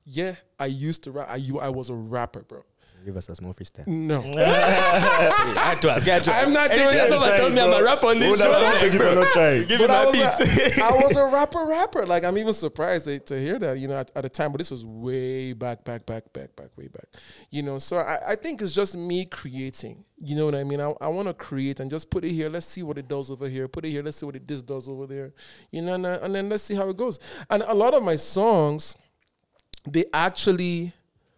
[0.03, 1.27] Yeah, I used to rap.
[1.29, 2.63] I, you- I was a rapper, bro.
[3.07, 3.87] Give us a small freestyle.
[3.87, 4.19] No.
[4.37, 6.05] I had to ask.
[6.09, 7.09] I had to I'm not doing Anything that.
[7.09, 8.51] someone tells me I'm a rapper on this show.
[8.51, 8.99] have said you
[9.31, 9.63] try.
[9.63, 10.77] Give but him I a was, beat.
[10.77, 12.05] a, I was a rapper, rapper.
[12.05, 14.51] Like I'm even surprised to, to hear that, you know, at, at the time.
[14.51, 17.05] But this was way back, back, back, back, back, way back.
[17.49, 20.03] You know, so I, I think it's just me creating.
[20.21, 20.81] You know what I mean?
[20.81, 22.49] I, I want to create and just put it here.
[22.49, 23.69] Let's see what it does over here.
[23.69, 24.03] Put it here.
[24.03, 25.33] Let's see what it this does over there.
[25.71, 27.19] You know, and, and then let's see how it goes.
[27.49, 28.97] And a lot of my songs,
[29.87, 30.91] they actually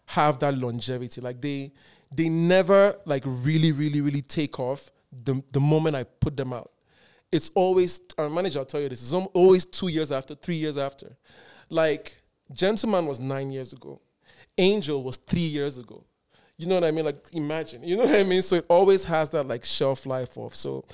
[0.10, 1.22] have that longevity.
[1.22, 1.72] Like they
[2.16, 6.72] they never like really, really, really take off the the moment I put them out.
[7.32, 8.60] It's always our manager.
[8.60, 9.04] I'll tell you this.
[9.04, 11.16] It's always two years after, three years after.
[11.70, 14.02] Like Gentleman was nine years ago.
[14.58, 16.04] Angel was three years ago.
[16.58, 17.06] You know what I mean?
[17.06, 17.84] Like imagine.
[17.84, 18.42] You know what I mean?
[18.42, 20.86] So it always has that like shelf life of so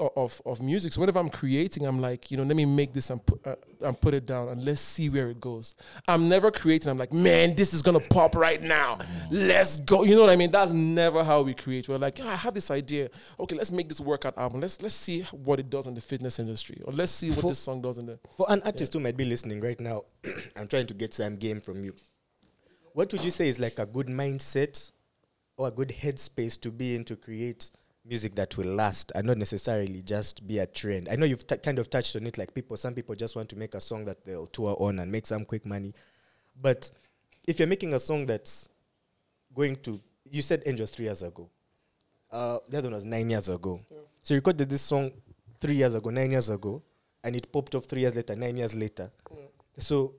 [0.00, 0.92] of of music.
[0.92, 3.56] So whenever I'm creating, I'm like, you know, let me make this and put uh,
[3.82, 5.74] and put it down and let's see where it goes.
[6.08, 6.88] I'm never creating.
[6.90, 8.98] I'm like, man, this is gonna pop right now.
[9.30, 10.04] Let's go.
[10.04, 10.50] You know what I mean?
[10.50, 11.88] That's never how we create.
[11.88, 13.10] We're like, "Yeah, I have this idea.
[13.38, 14.60] Okay, let's make this workout album.
[14.60, 17.48] Let's let's see what it does in the fitness industry, or let's see what For-
[17.48, 18.18] this song does in the.
[18.36, 20.02] For an artist who might be listening right now,
[20.56, 21.94] I'm trying to get some game from you.
[22.92, 24.90] What would you say is like a good mindset
[25.56, 27.70] or a good headspace to be in to create
[28.04, 31.08] music that will last and not necessarily just be a trend?
[31.10, 33.48] I know you've t- kind of touched on it, like people, some people just want
[33.50, 35.94] to make a song that they'll tour on and make some quick money.
[36.60, 36.90] But
[37.46, 38.68] if you're making a song that's
[39.54, 41.48] going to, you said Angels three years ago.
[42.30, 43.80] Uh, the other one was nine years ago.
[44.22, 45.10] So you recorded this song
[45.60, 46.82] three years ago, nine years ago,
[47.24, 49.10] and it popped off three years later, nine years later.
[49.78, 50.14] So,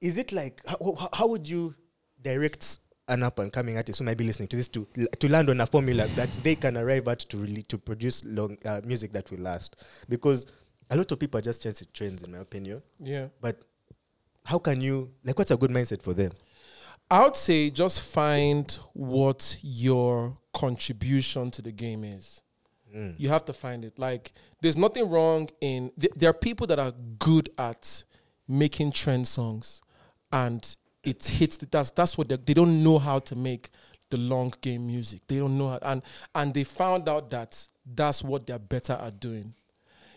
[0.00, 1.74] is it like how- how would you
[2.22, 2.78] direct
[3.08, 4.86] an up and coming artist who might be listening to this to
[5.18, 8.56] to land on a formula that they can arrive at to really to produce long
[8.64, 9.84] uh, music that will last?
[10.08, 10.46] Because
[10.90, 12.82] a lot of people are just chasing trends, in my opinion.
[12.98, 13.26] Yeah.
[13.40, 13.62] But
[14.44, 15.38] how can you like?
[15.38, 16.32] What's a good mindset for them?
[17.10, 22.42] I would say just find what your contribution to the game is.
[23.16, 23.98] You have to find it.
[23.98, 24.32] Like,
[24.62, 25.92] there's nothing wrong in.
[26.00, 28.02] Th- there are people that are good at
[28.48, 29.82] making trend songs,
[30.32, 31.56] and it hits.
[31.56, 33.70] The, that's that's what they they don't know how to make
[34.10, 35.22] the long game music.
[35.26, 36.02] They don't know how, and
[36.34, 39.54] and they found out that that's what they're better at doing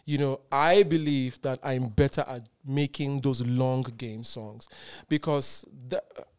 [0.05, 4.67] you know, I believe that I'm better at making those long game songs
[5.09, 5.65] because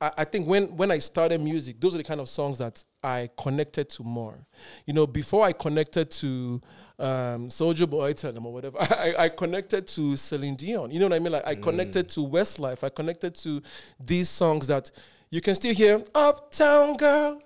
[0.01, 2.83] I, I think when, when I started music, those are the kind of songs that
[3.03, 4.47] I connected to more.
[4.87, 6.61] You know, before I connected to
[6.99, 10.91] um, Soulja Boy, Tell them or whatever, I, I connected to Celine Dion.
[10.91, 11.33] You know what I mean?
[11.33, 12.85] Like I connected to Westlife.
[12.85, 13.61] I connected to
[13.99, 14.91] these songs that
[15.31, 17.41] you can still hear, Uptown Girl.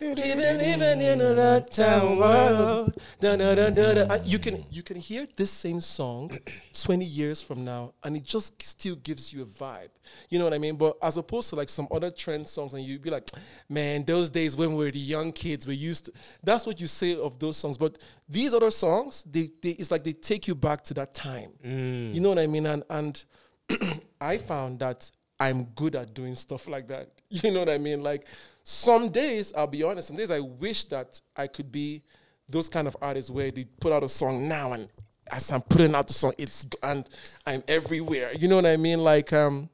[0.00, 4.14] Even even in a lockdown world, da, da, da, da, da.
[4.14, 6.30] And you can you can hear this same song
[6.72, 9.88] twenty years from now, and it just still gives you a vibe.
[10.30, 10.76] You know what I mean?
[10.76, 13.28] But as opposed to like some other trend songs, and you'd be like,
[13.68, 16.12] man, those days when we were the young kids, we used to.
[16.44, 17.76] That's what you say of those songs.
[17.76, 21.50] But these other songs, they, they it's like they take you back to that time.
[21.64, 22.14] Mm.
[22.14, 22.66] You know what I mean?
[22.66, 23.24] And and
[24.20, 27.10] I found that I'm good at doing stuff like that.
[27.30, 28.00] You know what I mean?
[28.00, 28.26] Like
[28.68, 32.02] some days, I'll be honest, some days I wish that I could be
[32.50, 34.90] those kind of artists where they put out a song now and
[35.30, 37.08] as I'm putting out the song, it's and
[37.46, 38.30] I'm everywhere.
[38.34, 38.98] You know what I mean?
[38.98, 39.70] Like um,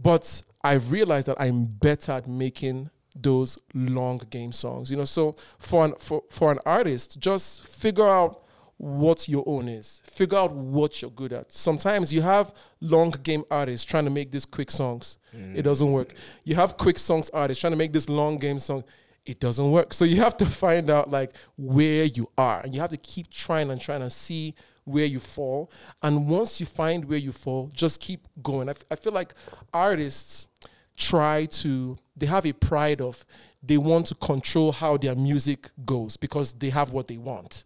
[0.00, 4.90] but I've realized that I'm better at making those long game songs.
[4.90, 8.43] You know, so for an for, for an artist, just figure out
[8.76, 10.02] what your own is.
[10.04, 11.52] Figure out what you're good at.
[11.52, 15.18] Sometimes you have long game artists trying to make these quick songs.
[15.32, 15.62] It mm.
[15.62, 16.14] doesn't work.
[16.44, 18.84] You have quick songs artists trying to make this long game song.
[19.24, 19.94] It doesn't work.
[19.94, 23.30] So you have to find out like where you are, and you have to keep
[23.30, 24.54] trying and trying to see
[24.84, 25.70] where you fall.
[26.02, 28.68] And once you find where you fall, just keep going.
[28.68, 29.34] I, f- I feel like
[29.72, 30.48] artists
[30.96, 33.24] try to they have a pride of
[33.62, 37.64] they want to control how their music goes because they have what they want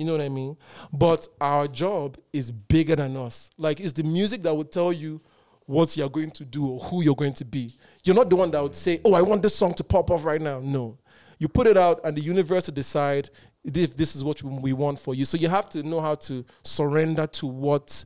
[0.00, 0.56] you know what i mean?
[0.90, 3.50] But our job is bigger than us.
[3.58, 5.20] Like it's the music that will tell you
[5.66, 7.76] what you're going to do or who you're going to be.
[8.02, 10.24] You're not the one that would say oh i want this song to pop off
[10.24, 10.58] right now.
[10.60, 10.96] No.
[11.38, 13.28] You put it out and the universe will decide
[13.62, 15.26] if this is what we want for you.
[15.26, 18.02] So you have to know how to surrender to what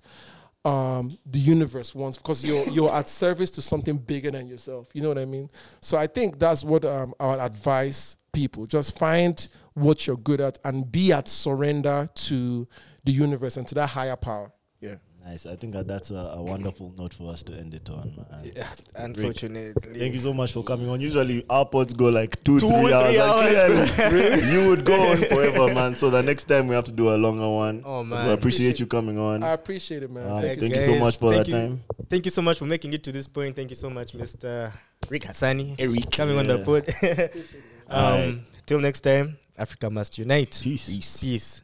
[0.65, 4.89] um, the universe wants because you're you're at service to something bigger than yourself.
[4.95, 5.49] You know what I mean?
[5.81, 10.41] So I think that's what um, I would advise people: just find what you're good
[10.41, 12.67] at and be at surrender to
[13.05, 14.53] the universe and to that higher power.
[14.81, 14.97] Yeah.
[15.27, 15.47] Nice.
[15.47, 18.13] I think that that's a, a wonderful note for us to end it on.
[18.31, 18.53] Man.
[18.55, 19.73] Yeah, unfortunately.
[19.99, 21.01] Thank you so much for coming on.
[21.01, 23.09] Usually our pods go like two, Two, three hours.
[23.09, 25.97] three and hours, clearly, you would go on forever, man.
[25.97, 27.83] So the next time we have to do a longer one.
[27.87, 28.19] Oh, man.
[28.21, 28.35] We man.
[28.39, 29.43] appreciate you coming on.
[29.43, 30.31] I appreciate it, man.
[30.31, 30.81] Um, Thank, thank you.
[30.81, 31.55] you so much for Thank that you.
[31.69, 31.81] time.
[32.11, 33.57] Thank you so much for making it to this point.
[33.57, 34.73] Thank you so much, Mr.
[35.09, 36.11] Ric Hassani, Eric.
[36.11, 36.87] coming on the pod.
[37.89, 38.39] um, Alright.
[38.67, 40.61] Till next time, Africa must unite.
[40.63, 41.21] Peace.
[41.21, 41.64] Peace.